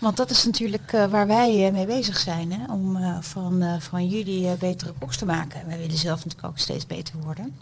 Want 0.00 0.16
dat 0.16 0.30
is 0.30 0.44
natuurlijk 0.44 0.92
uh, 0.92 1.06
waar 1.06 1.26
wij 1.26 1.66
uh, 1.66 1.72
mee 1.72 1.86
bezig 1.86 2.18
zijn. 2.18 2.52
Hè? 2.52 2.72
Om 2.72 2.96
uh, 2.96 3.16
van, 3.20 3.80
van 3.80 4.06
jullie 4.08 4.56
betere 4.56 4.92
koks 4.98 5.16
te 5.16 5.24
maken. 5.24 5.66
Wij 5.66 5.78
willen 5.78 5.98
zelf 5.98 6.24
natuurlijk 6.24 6.52
ook 6.52 6.58
steeds 6.58 6.86
beter 6.86 7.14
worden. 7.24 7.56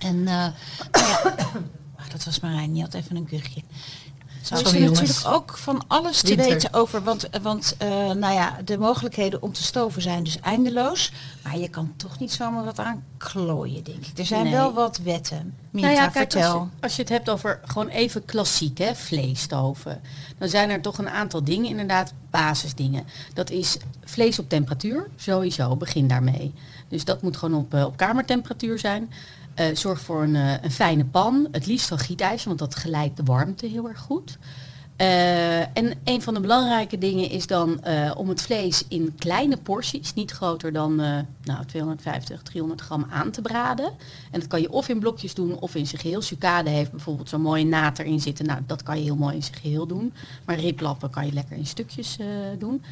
En 0.00 0.18
ja, 0.24 0.52
dat 2.12 2.24
was 2.24 2.40
Marijn, 2.40 2.72
die 2.72 2.82
had 2.82 2.94
even 2.94 3.16
een 3.16 3.26
kuchje. 3.26 3.62
Zo 4.46 4.54
is 4.54 4.62
natuurlijk 4.62 5.26
ook 5.26 5.58
van 5.58 5.82
alles 5.86 6.20
te 6.20 6.34
weten 6.34 6.72
over. 6.72 7.02
Want, 7.02 7.28
want 7.42 7.76
uh, 7.82 7.88
nou 8.12 8.34
ja, 8.34 8.56
de 8.64 8.78
mogelijkheden 8.78 9.42
om 9.42 9.52
te 9.52 9.62
stoven 9.62 10.02
zijn 10.02 10.24
dus 10.24 10.40
eindeloos. 10.40 11.12
Maar 11.42 11.58
je 11.58 11.68
kan 11.68 11.92
toch 11.96 12.18
niet 12.18 12.32
zomaar 12.32 12.64
wat 12.64 12.78
aan 12.78 13.04
klooien, 13.16 13.84
denk 13.84 14.06
ik. 14.06 14.18
Er 14.18 14.26
zijn 14.26 14.50
wel 14.50 14.72
wat 14.72 14.98
wetten. 14.98 15.54
Mita, 15.70 15.86
nou 15.86 15.98
ja, 15.98 16.08
kijk, 16.08 16.30
vertel. 16.30 16.58
Als 16.58 16.68
je, 16.68 16.80
als 16.80 16.96
je, 16.96 17.02
het 17.02 17.10
hebt 17.10 17.28
over 17.28 17.60
gewoon 17.64 17.88
even 17.88 18.24
klassiek, 18.24 18.78
hè, 18.78 18.94
vleesstoven. 18.94 20.00
Dan 20.38 20.48
zijn 20.48 20.70
er 20.70 20.80
toch 20.80 20.98
een 20.98 21.10
aantal 21.10 21.44
dingen, 21.44 21.68
inderdaad, 21.68 22.12
basisdingen. 22.30 23.06
Dat 23.34 23.50
is 23.50 23.76
vlees 24.04 24.38
op 24.38 24.48
temperatuur, 24.48 25.08
sowieso, 25.16 25.76
begin 25.76 26.08
daarmee. 26.08 26.54
Dus 26.88 27.04
dat 27.04 27.22
moet 27.22 27.36
gewoon 27.36 27.58
op, 27.58 27.74
uh, 27.74 27.84
op 27.84 27.96
kamertemperatuur 27.96 28.78
zijn. 28.78 29.10
Uh, 29.60 29.66
zorg 29.72 30.00
voor 30.00 30.22
een, 30.22 30.34
uh, 30.34 30.62
een, 30.62 30.70
fijne 30.70 31.04
pan, 31.04 31.48
het 31.52 31.66
liefst 31.66 31.88
van 31.88 31.98
gietijzer, 31.98 32.48
want 32.48 32.58
dat 32.58 32.74
geleidt 32.74 33.16
de 33.16 33.22
warmte 33.22 33.66
heel 33.66 33.88
erg 33.88 33.98
goed. 33.98 34.38
Uh, 35.00 35.60
en 35.60 35.98
een 36.04 36.22
van 36.22 36.34
de 36.34 36.40
belangrijke 36.40 36.98
dingen 36.98 37.30
is 37.30 37.46
dan 37.46 37.80
om 38.16 38.28
het 38.28 38.42
vlees 38.42 38.84
in 38.88 39.14
kleine 39.18 39.56
porties, 39.56 40.14
niet 40.14 40.30
groter 40.30 40.72
dan 40.72 40.96
nou, 41.42 41.64
250, 41.66 42.42
300 42.42 42.80
gram 42.80 43.06
aan 43.10 43.30
te 43.30 43.42
braden. 43.42 43.92
En 44.30 44.40
dat 44.40 44.48
kan 44.48 44.60
je 44.60 44.72
of 44.72 44.88
in 44.88 44.98
blokjes 44.98 45.34
doen 45.34 45.58
of 45.58 45.74
in 45.74 45.86
zijn 45.86 46.00
geheel. 46.00 46.22
Sucade 46.22 46.70
heeft 46.70 46.90
bijvoorbeeld 46.90 47.28
zo'n 47.28 47.40
mooie 47.40 47.64
naad 47.64 47.98
erin 47.98 48.20
zitten. 48.20 48.46
Nou, 48.46 48.60
dat 48.66 48.82
kan 48.82 48.98
je 48.98 49.04
heel 49.04 49.16
mooi 49.16 49.34
in 49.34 49.42
zijn 49.42 49.58
geheel 49.58 49.86
doen. 49.86 50.12
Maar 50.44 50.58
riplappen 50.58 51.10
kan 51.10 51.26
je 51.26 51.32
lekker 51.32 51.56
in 51.56 51.66
stukjes 51.66 52.18
doen. 52.58 52.82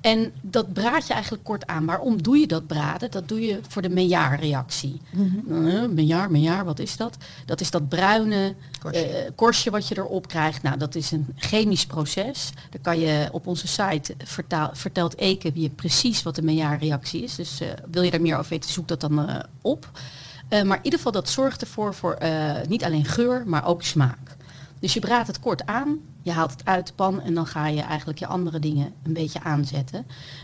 En 0.00 0.32
dat 0.40 0.72
braad 0.72 1.06
je 1.06 1.12
eigenlijk 1.12 1.44
kort 1.44 1.66
aan. 1.66 1.86
Waarom 1.86 2.22
doe 2.22 2.38
je 2.38 2.46
dat 2.46 2.66
braden? 2.66 3.10
Dat 3.10 3.28
doe 3.28 3.40
je 3.40 3.60
voor 3.68 3.82
de 3.82 3.90
Maillard-reactie. 3.90 5.00
Mm 5.10 5.44
-hmm. 5.46 6.64
wat 6.64 6.78
is 6.78 6.96
dat? 6.96 7.16
Dat 7.46 7.60
is 7.60 7.70
dat 7.70 7.88
bruine 7.88 8.54
korstje. 8.82 9.24
Uh, 9.24 9.30
korstje 9.34 9.70
wat 9.70 9.88
je 9.88 9.98
erop 9.98 10.28
krijgt. 10.28 10.62
Nou, 10.62 10.78
dat 10.78 10.94
is 10.94 11.10
een 11.10 11.26
chemisch 11.36 11.86
proces. 11.86 12.50
Dan 12.70 12.80
kan 12.80 12.98
je 12.98 13.28
op 13.32 13.46
onze 13.46 13.66
site 13.66 14.14
vertaal, 14.24 14.70
vertelt 14.72 15.16
Eke 15.16 15.50
je 15.54 15.70
precies 15.70 16.22
wat 16.22 16.34
de 16.34 16.42
Maillard-reactie 16.42 17.22
is. 17.22 17.34
Dus 17.34 17.60
uh, 17.60 17.68
wil 17.90 18.02
je 18.02 18.10
daar 18.10 18.20
meer 18.20 18.36
over 18.36 18.50
weten, 18.50 18.70
zoek 18.70 18.88
dat 18.88 19.00
dan 19.00 19.44
op. 19.62 19.90
maar 20.48 20.76
in 20.76 20.84
ieder 20.84 20.98
geval, 20.98 21.12
dat 21.12 21.28
zorgt 21.28 21.60
ervoor 21.60 21.94
voor 21.94 22.18
niet 22.68 22.84
alleen 22.84 23.04
geur, 23.04 23.42
maar 23.46 23.66
ook 23.66 23.82
smaak. 23.82 24.29
Dus 24.80 24.94
je 24.94 25.00
braadt 25.00 25.26
het 25.26 25.40
kort 25.40 25.66
aan, 25.66 25.98
je 26.22 26.32
haalt 26.32 26.50
het 26.50 26.64
uit 26.64 26.86
de 26.86 26.92
pan 26.92 27.20
en 27.20 27.34
dan 27.34 27.46
ga 27.46 27.66
je 27.66 27.80
eigenlijk 27.80 28.18
je 28.18 28.26
andere 28.26 28.58
dingen 28.58 28.92
een 29.02 29.12
beetje 29.12 29.42
aanzetten. 29.42 29.98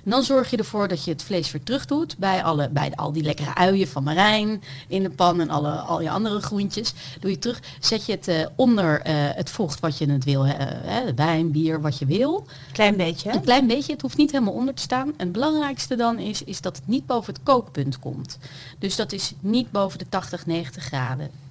En 0.05 0.11
dan 0.11 0.23
zorg 0.23 0.51
je 0.51 0.57
ervoor 0.57 0.89
dat 0.89 1.05
je 1.05 1.11
het 1.11 1.23
vlees 1.23 1.51
weer 1.53 1.63
terug 1.63 1.87
doet 1.87 2.19
bij, 2.19 2.45
alle, 2.45 2.69
bij 2.69 2.93
al 2.95 3.13
die 3.13 3.23
lekkere 3.23 3.55
uien 3.55 3.89
van 3.89 4.03
Marijn 4.03 4.63
in 4.89 5.03
de 5.03 5.11
pan 5.11 5.41
en 5.41 5.51
alle, 5.51 5.71
al 5.71 6.01
je 6.01 6.11
andere 6.11 6.41
groentjes. 6.41 6.95
Doe 7.21 7.31
je 7.31 7.39
terug, 7.39 7.61
zet 7.81 8.07
je 8.07 8.13
het 8.13 8.29
uh, 8.29 8.47
onder 8.57 9.07
uh, 9.07 9.15
het 9.15 9.51
vocht 9.51 9.81
wat 9.81 9.99
je 9.99 10.11
het 10.11 10.25
wil, 10.25 10.47
uh, 10.47 10.55
wijn, 11.17 11.51
bier, 11.51 11.81
wat 11.81 11.99
je 11.99 12.07
wil. 12.07 12.47
Klein 12.73 12.97
beetje. 12.97 13.33
Een 13.33 13.41
klein 13.41 13.67
beetje, 13.67 13.93
het 13.93 14.03
hoeft 14.03 14.17
niet 14.17 14.33
helemaal 14.33 14.55
onder 14.55 14.75
te 14.75 14.83
staan. 14.83 15.07
En 15.07 15.15
het 15.17 15.33
belangrijkste 15.33 15.97
dan 15.97 16.19
is, 16.19 16.43
is 16.43 16.61
dat 16.61 16.77
het 16.77 16.87
niet 16.87 17.07
boven 17.07 17.35
het 17.35 17.43
kookpunt 17.43 17.99
komt. 17.99 18.39
Dus 18.79 18.97
dat 18.97 19.13
is 19.13 19.33
niet 19.41 19.71
boven 19.71 19.99
de 19.99 20.09
80, 20.09 20.47
90 20.47 20.85
graden. 20.85 21.46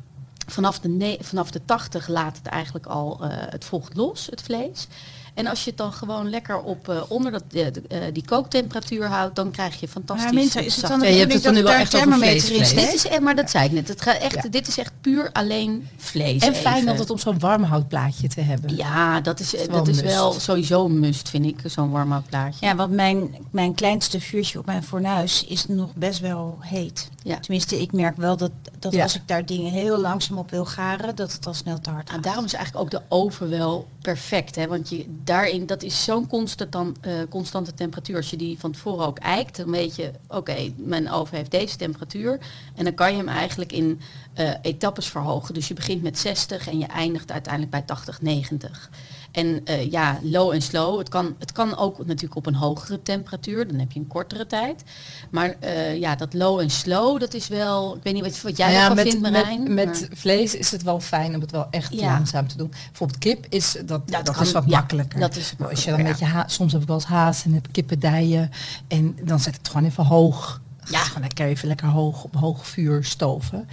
Vanaf 0.45 0.79
de, 0.79 1.17
vanaf 1.21 1.51
de 1.51 1.61
80 1.65 2.07
laat 2.07 2.37
het 2.37 2.45
eigenlijk 2.47 2.85
al 2.85 3.17
het 3.21 3.65
vocht 3.65 3.95
los, 3.95 4.25
het 4.25 4.41
vlees. 4.41 4.87
En 5.35 5.47
als 5.47 5.63
je 5.63 5.69
het 5.69 5.77
dan 5.77 5.93
gewoon 5.93 6.29
lekker 6.29 6.61
op 6.61 6.89
uh, 6.89 7.01
onder 7.07 7.31
dat, 7.31 7.43
uh, 7.51 7.65
die 8.13 8.25
kooktemperatuur 8.25 9.07
houdt, 9.07 9.35
dan 9.35 9.51
krijg 9.51 9.79
je 9.79 9.87
fantastisch. 9.87 10.25
Maar 10.25 10.33
Minta, 10.33 10.59
is 10.59 10.75
het 10.75 10.87
dan 10.87 10.99
ja, 10.99 11.07
je 11.07 11.19
hebt 11.19 11.33
het 11.33 11.53
nu 11.53 11.63
wel 11.63 11.73
echt 11.73 11.91
thermometer 11.91 12.51
in 12.51 12.75
dit 12.75 12.93
is, 12.93 13.19
Maar 13.19 13.35
dat 13.35 13.49
zei 13.49 13.65
ik 13.65 13.71
net. 13.71 13.87
Het 13.87 14.01
gaat 14.01 14.17
echt, 14.17 14.51
Dit 14.51 14.67
is 14.67 14.77
echt 14.77 14.91
puur 15.01 15.29
alleen 15.31 15.87
vlees. 15.97 16.43
En 16.43 16.55
fijn 16.55 16.85
dat 16.85 16.99
het 16.99 17.09
om 17.09 17.17
zo'n 17.17 17.39
warmhoutplaatje 17.39 18.27
te 18.27 18.41
hebben. 18.41 18.75
Ja, 18.75 19.21
dat 19.21 19.39
is, 19.39 19.51
dat, 19.51 19.71
dat 19.71 19.87
is 19.87 20.01
wel 20.01 20.33
sowieso 20.39 20.85
een 20.85 20.99
must, 20.99 21.29
vind 21.29 21.45
ik, 21.45 21.59
zo'n 21.65 21.91
warmhoutplaatje. 21.91 22.65
Ja, 22.65 22.75
want 22.75 22.91
mijn, 22.91 23.35
mijn 23.51 23.75
kleinste 23.75 24.19
vuurtje 24.19 24.59
op 24.59 24.65
mijn 24.65 24.83
fornuis 24.83 25.45
is 25.45 25.67
nog 25.67 25.93
best 25.95 26.19
wel 26.19 26.57
heet. 26.59 27.09
Ja. 27.23 27.39
Tenminste, 27.39 27.81
ik 27.81 27.91
merk 27.91 28.17
wel 28.17 28.37
dat, 28.37 28.51
dat 28.79 29.01
als 29.01 29.15
ik 29.15 29.21
daar 29.25 29.45
dingen 29.45 29.71
heel 29.71 29.97
langzaam 29.97 30.37
op 30.37 30.51
wil 30.51 30.65
garen, 30.65 31.15
dat 31.15 31.31
het 31.31 31.47
al 31.47 31.53
snel 31.53 31.79
te 31.79 31.89
hard 31.89 32.09
gaat. 32.09 32.15
En 32.15 32.23
daarom 32.23 32.45
is 32.45 32.53
eigenlijk 32.53 32.85
ook 32.85 32.91
de 32.91 33.15
oven 33.15 33.49
wel 33.49 33.87
perfect. 34.01 34.55
Hè? 34.55 34.67
Want 34.67 34.89
je, 34.89 35.05
daarin, 35.25 35.65
dat 35.65 35.83
is 35.83 36.03
zo'n 36.03 36.27
constant, 36.27 36.97
uh, 37.07 37.13
constante 37.29 37.73
temperatuur. 37.73 38.15
Als 38.15 38.29
je 38.29 38.37
die 38.37 38.59
van 38.59 38.71
tevoren 38.71 39.05
ook 39.05 39.17
eikt, 39.17 39.57
dan 39.57 39.71
weet 39.71 39.95
je, 39.95 40.11
oké, 40.27 40.71
mijn 40.75 41.11
oven 41.11 41.37
heeft 41.37 41.51
deze 41.51 41.77
temperatuur. 41.77 42.39
En 42.75 42.83
dan 42.83 42.93
kan 42.93 43.11
je 43.11 43.17
hem 43.17 43.27
eigenlijk 43.27 43.71
in 43.71 44.01
uh, 44.39 44.49
etappes 44.61 45.07
verhogen. 45.07 45.53
Dus 45.53 45.67
je 45.67 45.73
begint 45.73 46.01
met 46.01 46.19
60 46.19 46.67
en 46.67 46.79
je 46.79 46.85
eindigt 46.85 47.31
uiteindelijk 47.31 47.71
bij 47.71 47.81
80, 47.81 48.21
90. 48.21 48.89
En 49.35 49.61
uh, 49.65 49.91
ja, 49.91 50.19
low 50.21 50.51
en 50.51 50.61
slow. 50.61 50.97
Het 50.97 51.09
kan, 51.09 51.35
het 51.39 51.51
kan 51.51 51.77
ook 51.77 51.97
natuurlijk 51.97 52.35
op 52.35 52.45
een 52.45 52.55
hogere 52.55 53.01
temperatuur. 53.01 53.67
Dan 53.67 53.79
heb 53.79 53.91
je 53.91 53.99
een 53.99 54.07
kortere 54.07 54.47
tijd. 54.47 54.83
Maar 55.31 55.55
uh, 55.63 55.99
ja, 55.99 56.15
dat 56.15 56.33
low 56.33 56.59
en 56.59 56.69
slow, 56.69 57.19
dat 57.19 57.33
is 57.33 57.47
wel... 57.47 57.95
Ik 57.95 58.03
weet 58.03 58.13
niet 58.13 58.23
wat, 58.23 58.41
wat 58.41 58.57
jij 58.57 58.71
ja, 58.71 58.93
met, 58.93 59.07
vindt, 59.07 59.21
Marijn. 59.21 59.73
Met, 59.73 59.85
met 59.85 60.09
vlees 60.13 60.55
is 60.55 60.71
het 60.71 60.83
wel 60.83 60.99
fijn 60.99 61.35
om 61.35 61.41
het 61.41 61.51
wel 61.51 61.67
echt 61.69 61.93
langzaam 61.93 62.47
te 62.47 62.57
doen. 62.57 62.73
Bijvoorbeeld 62.87 63.19
kip 63.19 63.45
is, 63.49 63.71
dat, 63.71 64.09
dat, 64.09 64.25
dat 64.25 64.41
is 64.41 64.51
wat 64.51 64.67
makkelijker. 64.67 65.19
Dat 65.19 65.35
is 65.35 65.53
Als 65.69 65.83
je 65.83 65.89
dan 65.89 65.99
een 65.99 66.05
beetje 66.05 66.43
soms 66.47 66.71
heb 66.71 66.81
ik 66.81 66.87
wel 66.87 66.97
eens 66.97 67.05
haas 67.05 67.45
en 67.45 67.53
heb 67.53 67.67
kippendijen. 67.71 68.51
En 68.87 69.17
dan 69.23 69.39
zet 69.39 69.57
het 69.57 69.67
gewoon 69.67 69.85
even 69.85 70.05
hoog. 70.05 70.61
Ja. 70.89 70.99
Gewoon 70.99 71.21
lekker 71.21 71.45
even 71.45 71.67
lekker 71.67 71.87
hoog 71.87 72.23
op 72.23 72.35
hoog 72.35 72.67
vuur 72.67 73.03
stoven. 73.03 73.67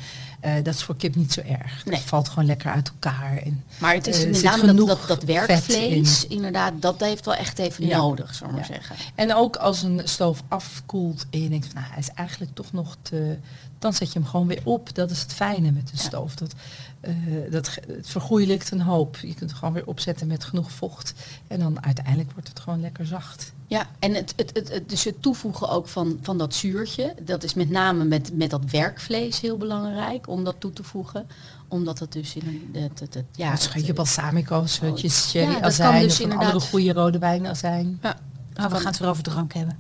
Uh, 0.45 0.55
dat 0.63 0.75
is 0.75 0.83
voor 0.83 0.97
kip 0.97 1.15
niet 1.15 1.33
zo 1.33 1.41
erg. 1.41 1.85
Nee. 1.85 1.95
Het 1.95 2.05
valt 2.05 2.29
gewoon 2.29 2.47
lekker 2.47 2.71
uit 2.71 2.89
elkaar. 2.89 3.37
En, 3.37 3.65
maar 3.79 3.95
het 3.95 4.07
is 4.07 4.19
uh, 4.19 4.27
inderdaad 4.27 4.77
dat, 4.77 4.87
dat, 4.87 5.09
dat 5.09 5.23
werkvlees, 5.23 6.27
inderdaad, 6.27 6.73
dat 6.79 7.01
heeft 7.01 7.25
wel 7.25 7.35
echt 7.35 7.59
even 7.59 7.89
nodig, 7.89 8.35
zou 8.35 8.53
maar 8.53 8.65
zeggen. 8.65 8.97
En 9.15 9.35
ook 9.35 9.57
als 9.57 9.83
een 9.83 10.01
stoof 10.05 10.43
afkoelt 10.49 11.27
en 11.31 11.43
je 11.43 11.49
denkt, 11.49 11.75
nou, 11.75 11.87
hij 11.89 11.99
is 11.99 12.11
eigenlijk 12.15 12.55
toch 12.55 12.73
nog 12.73 12.97
te... 13.03 13.37
Dan 13.79 13.93
zet 13.93 14.13
je 14.13 14.19
hem 14.19 14.29
gewoon 14.29 14.47
weer 14.47 14.61
op. 14.65 14.95
Dat 14.95 15.11
is 15.11 15.21
het 15.21 15.33
fijne 15.33 15.71
met 15.71 15.89
de 15.89 15.97
stoof. 15.97 16.35
Dat, 16.35 16.55
uh, 17.01 17.15
dat, 17.51 17.79
het 17.87 18.09
vergoeilijkt 18.09 18.71
een 18.71 18.81
hoop. 18.81 19.17
Je 19.17 19.35
kunt 19.35 19.51
het 19.51 19.59
gewoon 19.59 19.75
weer 19.75 19.87
opzetten 19.87 20.27
met 20.27 20.45
genoeg 20.45 20.73
vocht. 20.73 21.15
En 21.47 21.59
dan 21.59 21.85
uiteindelijk 21.85 22.33
wordt 22.33 22.49
het 22.49 22.61
gewoon 22.61 22.81
lekker 22.81 23.07
zacht. 23.07 23.53
Ja, 23.73 23.87
en 23.99 24.15
het, 24.15 24.33
het, 24.37 24.51
het, 24.55 24.69
het, 24.69 24.89
dus 24.89 25.05
het 25.05 25.23
toevoegen 25.23 25.69
ook 25.69 25.89
van, 25.89 26.19
van 26.23 26.39
dat 26.39 26.55
zuurtje, 26.55 27.15
dat 27.23 27.43
is 27.43 27.55
met 27.55 27.71
name 27.71 28.05
met, 28.05 28.31
met 28.37 28.51
dat 28.51 28.61
werkvlees 28.71 29.41
heel 29.41 29.57
belangrijk 29.57 30.29
om 30.29 30.45
dat 30.45 30.55
toe 30.59 30.73
te 30.73 30.83
voegen. 30.83 31.27
Omdat 31.69 31.99
het 31.99 32.13
dus 32.13 32.35
in 32.35 32.43
een... 32.47 32.83
Het, 32.83 33.01
het, 33.01 33.15
het, 33.15 33.25
ja, 33.35 33.51
het, 33.51 33.87
je 33.87 33.93
balsamico, 33.93 34.67
scheutjes, 34.67 35.31
cherry, 35.31 35.53
ja, 35.53 35.61
azijn, 35.61 36.03
dus 36.03 36.21
of 36.21 36.31
andere 36.31 36.61
goede 36.61 36.93
rode 36.93 37.19
wijn 37.19 37.57
zijn. 37.57 37.99
Ja. 38.03 38.17
Oh, 38.57 38.67
we 38.67 38.75
gaan 38.75 38.87
het 38.87 38.99
weer 38.99 39.09
over 39.09 39.23
drank 39.23 39.53
hebben. 39.53 39.79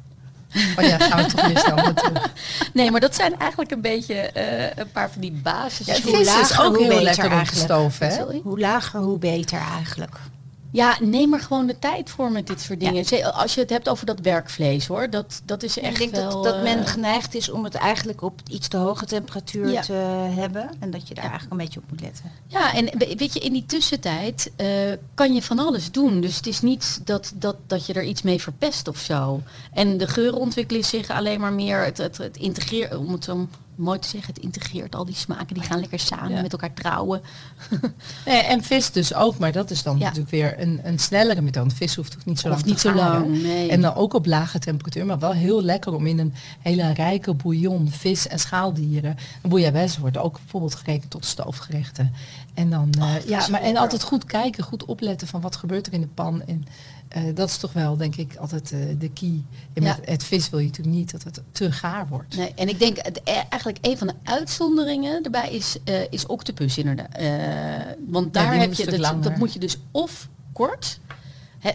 Oh 0.78 0.84
ja, 0.84 0.98
gaan 0.98 1.22
we 1.22 1.34
toch 1.34 1.46
weer 1.46 1.58
snel 1.58 1.92
Nee, 2.72 2.90
maar 2.90 3.00
dat 3.00 3.14
zijn 3.14 3.38
eigenlijk 3.38 3.70
een 3.70 3.80
beetje 3.80 4.30
uh, 4.36 4.82
een 4.82 4.90
paar 4.92 5.10
van 5.10 5.20
die 5.20 5.32
basis. 5.32 5.86
Ja, 5.86 6.00
hoe 6.02 6.24
lager, 6.24 6.40
is 6.40 6.60
ook 6.60 6.76
hoe 6.76 6.84
heel 6.84 7.02
lekker 7.02 7.30
hè? 7.98 8.40
Hoe 8.42 8.60
lager, 8.60 9.00
hoe 9.00 9.18
beter 9.18 9.60
eigenlijk. 9.60 10.16
Ja, 10.72 10.96
neem 11.00 11.32
er 11.32 11.40
gewoon 11.40 11.66
de 11.66 11.78
tijd 11.78 12.10
voor 12.10 12.32
met 12.32 12.46
dit 12.46 12.60
soort 12.60 12.80
dingen. 12.80 13.32
Als 13.34 13.54
je 13.54 13.60
het 13.60 13.70
hebt 13.70 13.88
over 13.88 14.06
dat 14.06 14.20
werkvlees 14.20 14.86
hoor, 14.86 15.10
dat, 15.10 15.42
dat 15.44 15.62
is 15.62 15.78
echt 15.78 15.92
Ik 15.92 15.98
denk 15.98 16.30
wel, 16.30 16.42
dat, 16.42 16.52
dat 16.52 16.62
men 16.62 16.78
eh, 16.78 16.86
geneigd 16.86 17.34
is 17.34 17.50
om 17.50 17.64
het 17.64 17.74
eigenlijk 17.74 18.22
op 18.22 18.40
iets 18.50 18.68
te 18.68 18.76
hoge 18.76 19.06
temperatuur 19.06 19.82
te 19.82 19.92
hebben. 20.34 20.70
En 20.78 20.90
dat 20.90 21.08
je 21.08 21.14
daar 21.14 21.24
eigenlijk 21.24 21.52
een 21.52 21.58
beetje 21.58 21.80
op 21.80 21.90
moet 21.90 22.00
letten. 22.00 22.24
Ja, 22.46 22.74
en 22.74 22.98
weet 22.98 23.32
je, 23.32 23.40
in 23.40 23.52
die 23.52 23.66
tussentijd 23.66 24.50
uh, 24.56 24.68
kan 25.14 25.34
je 25.34 25.42
van 25.42 25.58
alles 25.58 25.90
doen. 25.90 26.20
Dus 26.20 26.36
het 26.36 26.46
is 26.46 26.60
niet 26.60 27.00
dat, 27.04 27.32
dat, 27.34 27.56
dat 27.66 27.86
je 27.86 27.92
er 27.92 28.04
iets 28.04 28.22
mee 28.22 28.40
verpest 28.40 28.88
of 28.88 28.98
zo. 28.98 29.42
En 29.72 29.96
de 29.96 30.06
geuren 30.06 30.38
ontwikkelen 30.38 30.84
zich 30.84 31.10
alleen 31.10 31.40
maar 31.40 31.52
meer 31.52 31.84
het, 31.84 31.98
het, 31.98 32.16
het 32.16 32.36
integreren, 32.36 32.98
om 32.98 33.12
het 33.12 33.24
zo 33.24 33.48
mooi 33.74 33.98
te 33.98 34.08
zeggen, 34.08 34.34
het 34.34 34.42
integreert 34.42 34.94
al 34.94 35.04
die 35.04 35.14
smaken, 35.14 35.54
die 35.54 35.62
gaan 35.62 35.80
lekker 35.80 35.98
samen 35.98 36.42
met 36.42 36.52
elkaar 36.52 36.72
trouwen. 36.72 37.20
nee, 38.26 38.42
en 38.42 38.62
vis 38.62 38.90
dus 38.90 39.14
ook, 39.14 39.38
maar 39.38 39.52
dat 39.52 39.70
is 39.70 39.82
dan 39.82 39.98
natuurlijk 39.98 40.30
weer 40.30 40.60
een, 40.60 40.80
een 40.82 40.98
snellere 40.98 41.40
methode. 41.40 41.74
Vis 41.74 41.94
hoeft 41.94 42.16
ook 42.16 42.24
niet 42.24 42.40
zo 42.40 42.48
lang 42.48 42.64
niet 42.64 42.80
zo 42.80 42.94
lang. 42.94 43.42
Nee. 43.42 43.70
En 43.70 43.80
dan 43.80 43.94
ook 43.94 44.14
op 44.14 44.26
lage 44.26 44.58
temperatuur, 44.58 45.06
maar 45.06 45.18
wel 45.18 45.32
heel 45.32 45.62
lekker 45.62 45.94
om 45.94 46.06
in 46.06 46.18
een 46.18 46.34
hele 46.60 46.92
rijke 46.92 47.34
bouillon, 47.34 47.90
vis 47.90 48.28
en 48.28 48.38
schaaldieren. 48.38 49.16
Een 49.42 49.50
bouillabaisse 49.50 50.00
wordt 50.00 50.18
ook 50.18 50.36
bijvoorbeeld 50.36 50.74
gekeken 50.74 51.08
tot 51.08 51.24
stoofgerechten. 51.24 52.12
En 52.54 52.70
dan, 52.70 52.92
oh, 53.00 53.04
uh, 53.04 53.28
ja, 53.28 53.48
maar 53.48 53.60
en 53.60 53.76
altijd 53.76 54.02
goed 54.02 54.24
kijken, 54.24 54.64
goed 54.64 54.84
opletten 54.84 55.28
van 55.28 55.40
wat 55.40 55.56
gebeurt 55.56 55.86
er 55.86 55.92
in 55.92 56.00
de 56.00 56.06
pan. 56.06 56.42
En 56.46 56.64
uh, 57.16 57.22
dat 57.34 57.48
is 57.48 57.56
toch 57.56 57.72
wel, 57.72 57.96
denk 57.96 58.16
ik, 58.16 58.36
altijd 58.36 58.72
uh, 58.72 58.78
de 58.98 59.10
key. 59.10 59.42
En 59.72 59.82
met 59.82 59.98
het 60.04 60.24
vis 60.24 60.50
wil 60.50 60.58
je 60.58 60.66
natuurlijk 60.66 60.96
niet 60.96 61.10
dat 61.10 61.22
het 61.22 61.42
te 61.52 61.72
gaar 61.72 62.08
wordt. 62.08 62.36
Nee, 62.36 62.52
en 62.54 62.68
ik 62.68 62.78
denk 62.78 62.96
het, 62.96 63.20
e- 63.24 63.42
eigenlijk 63.48 63.78
een 63.86 63.98
van 63.98 64.06
de 64.06 64.14
uitzonderingen 64.22 65.22
erbij 65.22 65.50
is, 65.50 65.76
uh, 65.84 65.94
is 66.10 66.26
octopus 66.26 66.78
inderdaad. 66.78 67.16
want 68.08 68.34
daar 68.34 68.54
heb 68.54 68.72
je, 68.72 68.98
dat, 68.98 69.22
dat 69.22 69.36
moet 69.36 69.52
je 69.52 69.58
dus 69.58 69.78
of 69.90 70.28
kort 70.52 71.00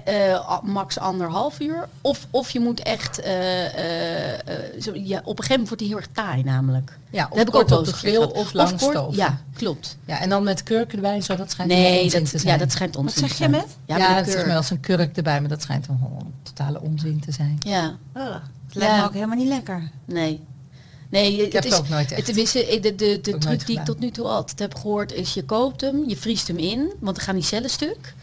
uh, 0.10 0.62
max 0.62 1.00
anderhalf 1.00 1.60
uur. 1.60 1.88
Of, 2.02 2.28
of 2.30 2.50
je 2.50 2.60
moet 2.60 2.80
echt, 2.80 3.20
uh, 3.20 3.26
zo, 4.80 4.92
ja, 4.94 5.22
op 5.24 5.38
een 5.38 5.44
gegeven 5.44 5.50
moment 5.50 5.68
wordt 5.68 5.80
hij 5.80 5.88
heel 5.88 5.98
erg 5.98 6.08
taai 6.12 6.44
namelijk. 6.44 6.98
Ja, 7.10 7.28
of 7.32 7.38
heb 7.38 7.48
ik 7.48 7.56
ook 7.56 7.72
op 7.72 7.86
de 7.86 7.94
grill 7.94 8.24
of 8.24 8.54
lang 8.54 8.72
of 8.72 8.80
kort, 8.80 9.16
Ja, 9.16 9.42
klopt. 9.54 9.98
Ja, 10.06 10.20
en 10.20 10.30
dan 10.30 10.44
met 10.44 10.64
kurk 10.64 10.94
erbij, 10.94 11.22
zo 11.22 11.36
dat 11.36 11.52
schijnt 11.52 11.72
nee, 11.72 12.10
dat, 12.10 12.30
te 12.30 12.38
zijn. 12.38 12.54
Ja, 12.54 12.60
dat 12.60 12.72
schijnt 12.72 12.96
onzin 12.96 13.22
Wat 13.22 13.30
zeg 13.30 13.40
je 13.40 13.48
met? 13.48 13.78
Ja, 13.86 13.98
ja 13.98 14.22
dat 14.22 14.32
zeg 14.32 14.46
maar 14.46 14.56
als 14.56 14.70
een 14.70 14.80
kurk 14.80 15.18
erbij, 15.18 15.40
maar 15.40 15.50
dat 15.50 15.62
schijnt 15.62 15.88
een 15.88 16.00
totale 16.44 16.82
onzin 16.82 17.20
te 17.20 17.32
zijn. 17.32 17.58
Ja. 17.60 17.98
Oh, 18.14 18.34
het 18.66 18.76
lijkt 18.76 18.96
me 18.96 19.04
ook 19.04 19.14
helemaal 19.14 19.38
niet 19.38 19.48
lekker. 19.48 19.92
Nee. 20.06 20.44
Nee, 21.10 21.34
ik 21.34 21.42
het 21.42 21.54
heb 21.54 21.66
is, 21.66 21.72
het 21.72 21.80
ook 21.80 21.90
nooit 21.90 22.12
echt. 22.12 22.26
De, 22.26 22.34
de, 22.82 22.96
de, 22.96 23.20
de 23.22 23.38
truc 23.38 23.66
die 23.66 23.80
ik 23.80 23.86
tot 23.86 24.00
nu 24.00 24.12
toe 24.12 24.28
altijd 24.28 24.60
heb 24.60 24.76
gehoord 24.76 25.14
is 25.14 25.34
je 25.34 25.44
koopt 25.44 25.82
hem, 25.82 26.04
je 26.10 26.18
vriest 26.18 26.48
hem 26.48 26.58
in, 26.58 26.94
want 27.00 27.16
dan 27.16 27.26
gaan 27.26 27.36
die 27.36 27.44
cellen 27.44 27.70
stuk. 27.70 28.16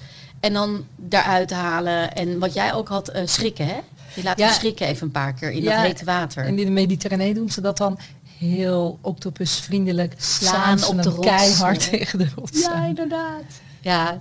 En 0.44 0.52
dan 0.52 0.86
daaruit 0.96 1.50
halen. 1.50 2.14
En 2.14 2.38
wat 2.38 2.54
jij 2.54 2.74
ook 2.74 2.88
had, 2.88 3.14
uh, 3.14 3.22
schrikken 3.24 3.66
hè? 3.66 3.80
Je 4.14 4.22
laat 4.22 4.38
ja. 4.38 4.52
schrikken 4.52 4.86
even 4.86 5.06
een 5.06 5.12
paar 5.12 5.32
keer 5.32 5.50
in 5.50 5.64
dat 5.64 5.74
hete 5.74 6.04
water. 6.04 6.44
En 6.44 6.58
in 6.58 6.64
de 6.64 6.70
Mediterranee 6.70 7.34
doen 7.34 7.50
ze 7.50 7.60
dat 7.60 7.76
dan 7.76 7.98
heel 8.38 8.98
octopusvriendelijk. 9.00 10.14
Slaan 10.16 10.84
op 10.84 11.02
de 11.02 11.08
rots. 11.08 11.26
keihard 11.26 11.90
tegen 11.90 12.18
de 12.18 12.28
rots. 12.36 12.60
Ja, 12.60 12.84
inderdaad. 12.84 13.42
Ja, 13.80 14.18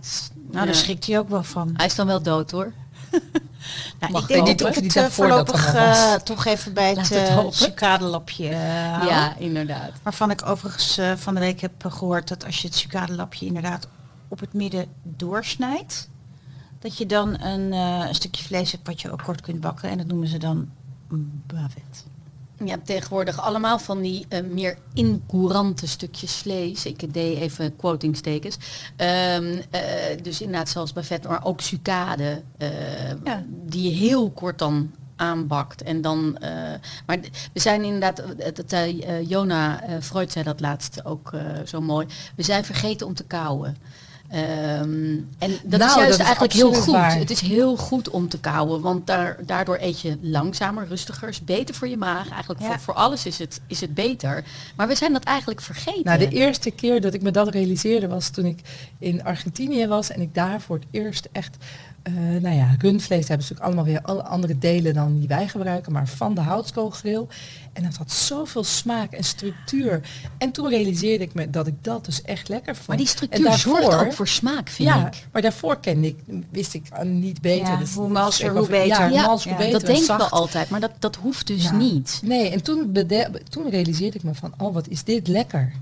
nou, 0.51 0.65
daar 0.65 0.75
schrikt 0.75 1.07
hij 1.07 1.19
ook 1.19 1.29
wel 1.29 1.43
van. 1.43 1.73
Hij 1.73 1.86
is 1.86 1.95
dan 1.95 2.07
wel 2.07 2.21
dood 2.21 2.51
hoor. 2.51 2.73
nou, 3.99 4.17
ik 4.17 4.27
denk 4.27 4.47
niet 4.47 4.63
of 4.63 4.75
het 4.75 4.95
uh, 4.95 5.05
voorlopig 5.05 5.73
uh, 5.75 6.13
toch 6.13 6.45
even 6.45 6.73
bij 6.73 6.93
het, 6.93 7.12
uh, 7.12 7.45
cicadelapje 7.49 8.49
Ja, 9.07 9.36
inderdaad. 9.38 9.91
Waarvan 10.03 10.31
ik 10.31 10.45
overigens 10.45 10.99
van 11.15 11.33
de 11.33 11.39
week 11.39 11.62
heb 11.62 11.86
gehoord 11.88 12.27
dat 12.27 12.45
als 12.45 12.62
je 12.62 12.67
het 12.67 12.77
cicadelapje 12.77 13.45
inderdaad 13.45 13.88
op 14.27 14.39
het 14.39 14.53
midden 14.53 14.86
doorsnijdt, 15.03 16.09
dat 16.84 16.98
je 16.98 17.06
dan 17.06 17.41
een, 17.41 17.72
uh, 17.74 18.06
een, 18.08 18.15
stukje 18.15 18.43
vlees 18.43 18.72
hebt 18.72 18.88
wat 18.88 19.02
je 19.02 19.12
ook 19.12 19.24
kort 19.24 19.41
kunt 19.41 19.60
bakken. 19.60 19.89
En 19.89 19.98
dat 19.98 20.08
noemen 20.08 20.28
ze 20.28 20.38
dan 20.38 20.69
bavet. 21.48 22.06
Je 22.63 22.69
hebt 22.69 22.86
tegenwoordig 22.86 23.39
allemaal 23.39 23.80
van 23.80 24.02
die 24.02 24.26
uh, 24.30 24.39
meer 24.52 24.78
incourante 24.93 25.88
stukjes 25.88 26.34
vlees. 26.34 26.86
Ik 26.86 27.13
deed 27.13 27.38
even 27.38 27.76
quotingstekens. 27.76 28.58
Um, 28.98 29.43
uh, 29.46 29.62
dus 30.22 30.41
inderdaad 30.41 30.69
zoals 30.69 30.93
bavet, 30.93 31.28
maar 31.28 31.46
ook 31.46 31.62
sucade. 31.62 32.41
Ja. 33.24 33.43
Die 33.50 33.89
je 33.89 33.98
heel 33.98 34.32
kort 34.32 34.60
dan 34.60 34.91
aanbakt. 35.15 35.84
En 35.84 36.02
dan, 36.02 36.38
uh, 36.41 36.50
maar 37.06 37.19
we 37.54 37.60
zijn 37.60 37.84
inderdaad, 37.84 38.24
uh, 38.74 39.30
Jona 39.30 39.84
Freud 40.02 40.32
zei 40.32 40.43
dat 40.43 40.60
laatst 40.60 41.06
ook 41.06 41.32
zo 41.65 41.82
mooi. 41.82 42.08
We 42.36 42.43
zijn 42.43 42.65
vergeten 42.65 43.08
om 43.08 43.13
te 43.13 43.26
kauwen. 43.26 43.78
Um, 44.31 45.29
en 45.38 45.51
dat 45.63 45.79
nou, 45.79 45.91
is 45.91 45.95
juist 45.95 46.19
eigenlijk 46.19 46.53
heel 46.53 46.73
goed. 46.73 46.95
Het 46.95 47.29
is 47.29 47.41
heel 47.41 47.77
goed 47.77 48.09
om 48.09 48.29
te 48.29 48.39
kauwen, 48.39 48.81
want 48.81 49.07
daar, 49.07 49.38
daardoor 49.45 49.77
eet 49.81 50.01
je 50.01 50.17
langzamer, 50.21 50.88
rustiger. 50.88 51.29
Is 51.29 51.43
beter 51.43 51.75
voor 51.75 51.88
je 51.88 51.97
maag. 51.97 52.29
Eigenlijk 52.29 52.62
voor, 52.62 52.79
voor 52.79 52.93
alles 52.93 53.25
is 53.25 53.39
het, 53.39 53.62
is 53.67 53.81
het 53.81 53.93
beter. 53.93 54.43
Maar 54.75 54.88
we 54.88 54.95
zijn 54.95 55.13
dat 55.13 55.23
eigenlijk 55.23 55.62
vergeten. 55.62 56.03
Nou, 56.03 56.17
de 56.19 56.27
eerste 56.27 56.71
keer 56.71 57.01
dat 57.01 57.13
ik 57.13 57.21
me 57.21 57.31
dat 57.31 57.49
realiseerde 57.49 58.07
was 58.07 58.29
toen 58.29 58.45
ik 58.45 58.59
in 58.99 59.23
Argentinië 59.23 59.88
was 59.88 60.09
en 60.09 60.21
ik 60.21 60.33
daar 60.33 60.62
voor 60.62 60.75
het 60.75 60.88
eerst 60.91 61.27
echt 61.31 61.57
uh, 62.07 62.41
nou 62.41 62.55
ja, 62.55 62.75
rundvlees 62.79 63.27
hebben 63.27 63.47
ze 63.47 63.53
ook 63.53 63.59
allemaal 63.59 63.83
weer 63.83 64.01
alle 64.01 64.23
andere 64.23 64.57
delen 64.57 64.93
dan 64.93 65.19
die 65.19 65.27
wij 65.27 65.47
gebruiken, 65.47 65.91
maar 65.91 66.07
van 66.07 66.35
de 66.35 66.41
houtskoolgrill. 66.41 67.25
En 67.73 67.83
dat 67.83 67.95
had 67.95 68.11
zoveel 68.11 68.63
smaak 68.63 69.11
en 69.11 69.23
structuur. 69.23 70.01
En 70.37 70.51
toen 70.51 70.69
realiseerde 70.69 71.23
ik 71.23 71.33
me 71.33 71.49
dat 71.49 71.67
ik 71.67 71.83
dat 71.83 72.05
dus 72.05 72.21
echt 72.21 72.49
lekker 72.49 72.75
vond. 72.75 72.87
Maar 72.87 72.97
die 72.97 73.07
structuur 73.07 73.45
daarvoor, 73.45 73.81
zorgt 73.81 74.05
ook 74.05 74.13
voor 74.13 74.27
smaak, 74.27 74.69
vind 74.69 74.89
ja, 74.89 75.07
ik. 75.07 75.27
Maar 75.31 75.41
daarvoor 75.41 75.79
kende 75.79 76.07
ik, 76.07 76.17
wist 76.49 76.73
ik 76.73 77.03
niet 77.03 77.41
beter. 77.41 77.67
Ja, 77.67 77.77
dus 77.77 77.93
hoe 77.93 78.09
malser, 78.09 78.51
hoe 78.57 78.67
beter. 78.67 78.87
Ja, 78.87 79.05
ja, 79.05 79.25
malser, 79.25 79.55
beter. 79.55 79.71
Dat 79.71 79.85
denken 79.85 80.17
we 80.17 80.23
altijd, 80.23 80.69
maar 80.69 80.79
dat, 80.79 80.91
dat 80.99 81.15
hoeft 81.15 81.47
dus 81.47 81.71
niet. 81.71 82.21
Nee, 82.23 82.49
en 82.49 82.63
toen, 82.63 83.07
toen 83.49 83.69
realiseerde 83.69 84.17
ik 84.17 84.23
me 84.23 84.35
van, 84.35 84.53
oh 84.57 84.73
wat 84.73 84.87
is 84.87 85.03
dit 85.03 85.27
lekker. 85.27 85.73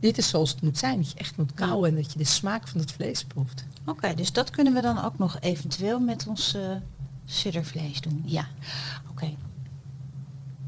Dit 0.00 0.18
is 0.18 0.28
zoals 0.28 0.50
het 0.50 0.62
moet 0.62 0.78
zijn. 0.78 0.96
Dat 0.96 1.10
je 1.10 1.18
echt 1.18 1.36
moet 1.36 1.54
kauwen 1.54 1.90
en 1.90 1.96
dat 1.96 2.12
je 2.12 2.18
de 2.18 2.24
smaak 2.24 2.68
van 2.68 2.80
het 2.80 2.92
vlees 2.92 3.24
proeft. 3.24 3.64
Oké, 3.86 4.14
dus 4.14 4.32
dat 4.32 4.50
kunnen 4.50 4.72
we 4.72 4.80
dan 4.80 5.04
ook 5.04 5.18
nog 5.18 5.36
eventueel 5.40 6.00
met 6.00 6.26
ons 6.26 6.54
uh, 6.54 6.62
siddervlees 7.24 8.00
doen. 8.00 8.22
Ja. 8.24 8.48
Oké. 9.10 9.34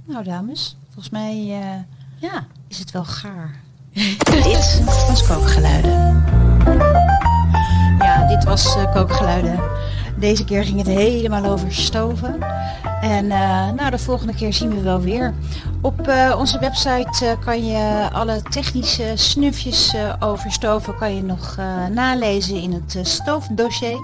Nou 0.05 0.25
dames, 0.25 0.77
volgens 0.85 1.11
mij 1.11 1.37
uh, 1.37 1.83
ja. 2.21 2.47
is 2.69 2.79
het 2.79 2.91
wel 2.91 3.05
gaar. 3.05 3.61
dit 3.93 4.85
was 4.85 5.27
kookgeluiden. 5.27 6.25
Ja, 7.99 8.27
dit 8.27 8.45
was 8.45 8.77
uh, 8.77 8.93
kookgeluiden. 8.93 9.61
Deze 10.17 10.45
keer 10.45 10.65
ging 10.65 10.79
het 10.79 10.87
helemaal 10.87 11.45
over 11.45 11.75
stoven. 11.75 12.39
En 13.01 13.25
uh, 13.25 13.71
nou, 13.71 13.91
de 13.91 13.99
volgende 13.99 14.35
keer 14.35 14.53
zien 14.53 14.71
we 14.71 14.81
wel 14.81 15.01
weer. 15.01 15.35
Op 15.81 16.09
uh, 16.09 16.35
onze 16.39 16.59
website 16.59 17.37
kan 17.45 17.67
je 17.67 18.09
alle 18.13 18.43
technische 18.43 19.13
snufjes 19.15 19.95
over 20.21 20.53
stoven 20.53 20.97
kan 20.97 21.15
je 21.15 21.23
nog 21.23 21.57
nalezen 21.93 22.57
in 22.57 22.73
het 22.73 23.09
stoofdossier. 23.09 23.99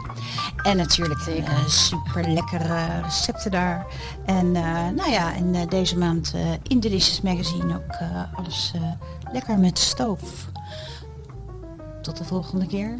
En 0.62 0.76
natuurlijk 0.76 1.50
super 1.66 2.28
lekkere 2.28 2.86
recepten 3.02 3.50
daar. 3.50 3.86
En 4.26 4.52
nou 4.94 5.10
ja, 5.10 5.34
en 5.34 5.68
deze 5.68 5.98
maand 5.98 6.34
in 6.62 6.80
Delicious 6.80 7.20
Magazine 7.20 7.74
ook 7.74 7.96
alles 8.34 8.72
lekker 9.32 9.58
met 9.58 9.78
stoof. 9.78 10.48
Tot 12.02 12.16
de 12.16 12.24
volgende 12.24 12.66
keer. 12.66 12.98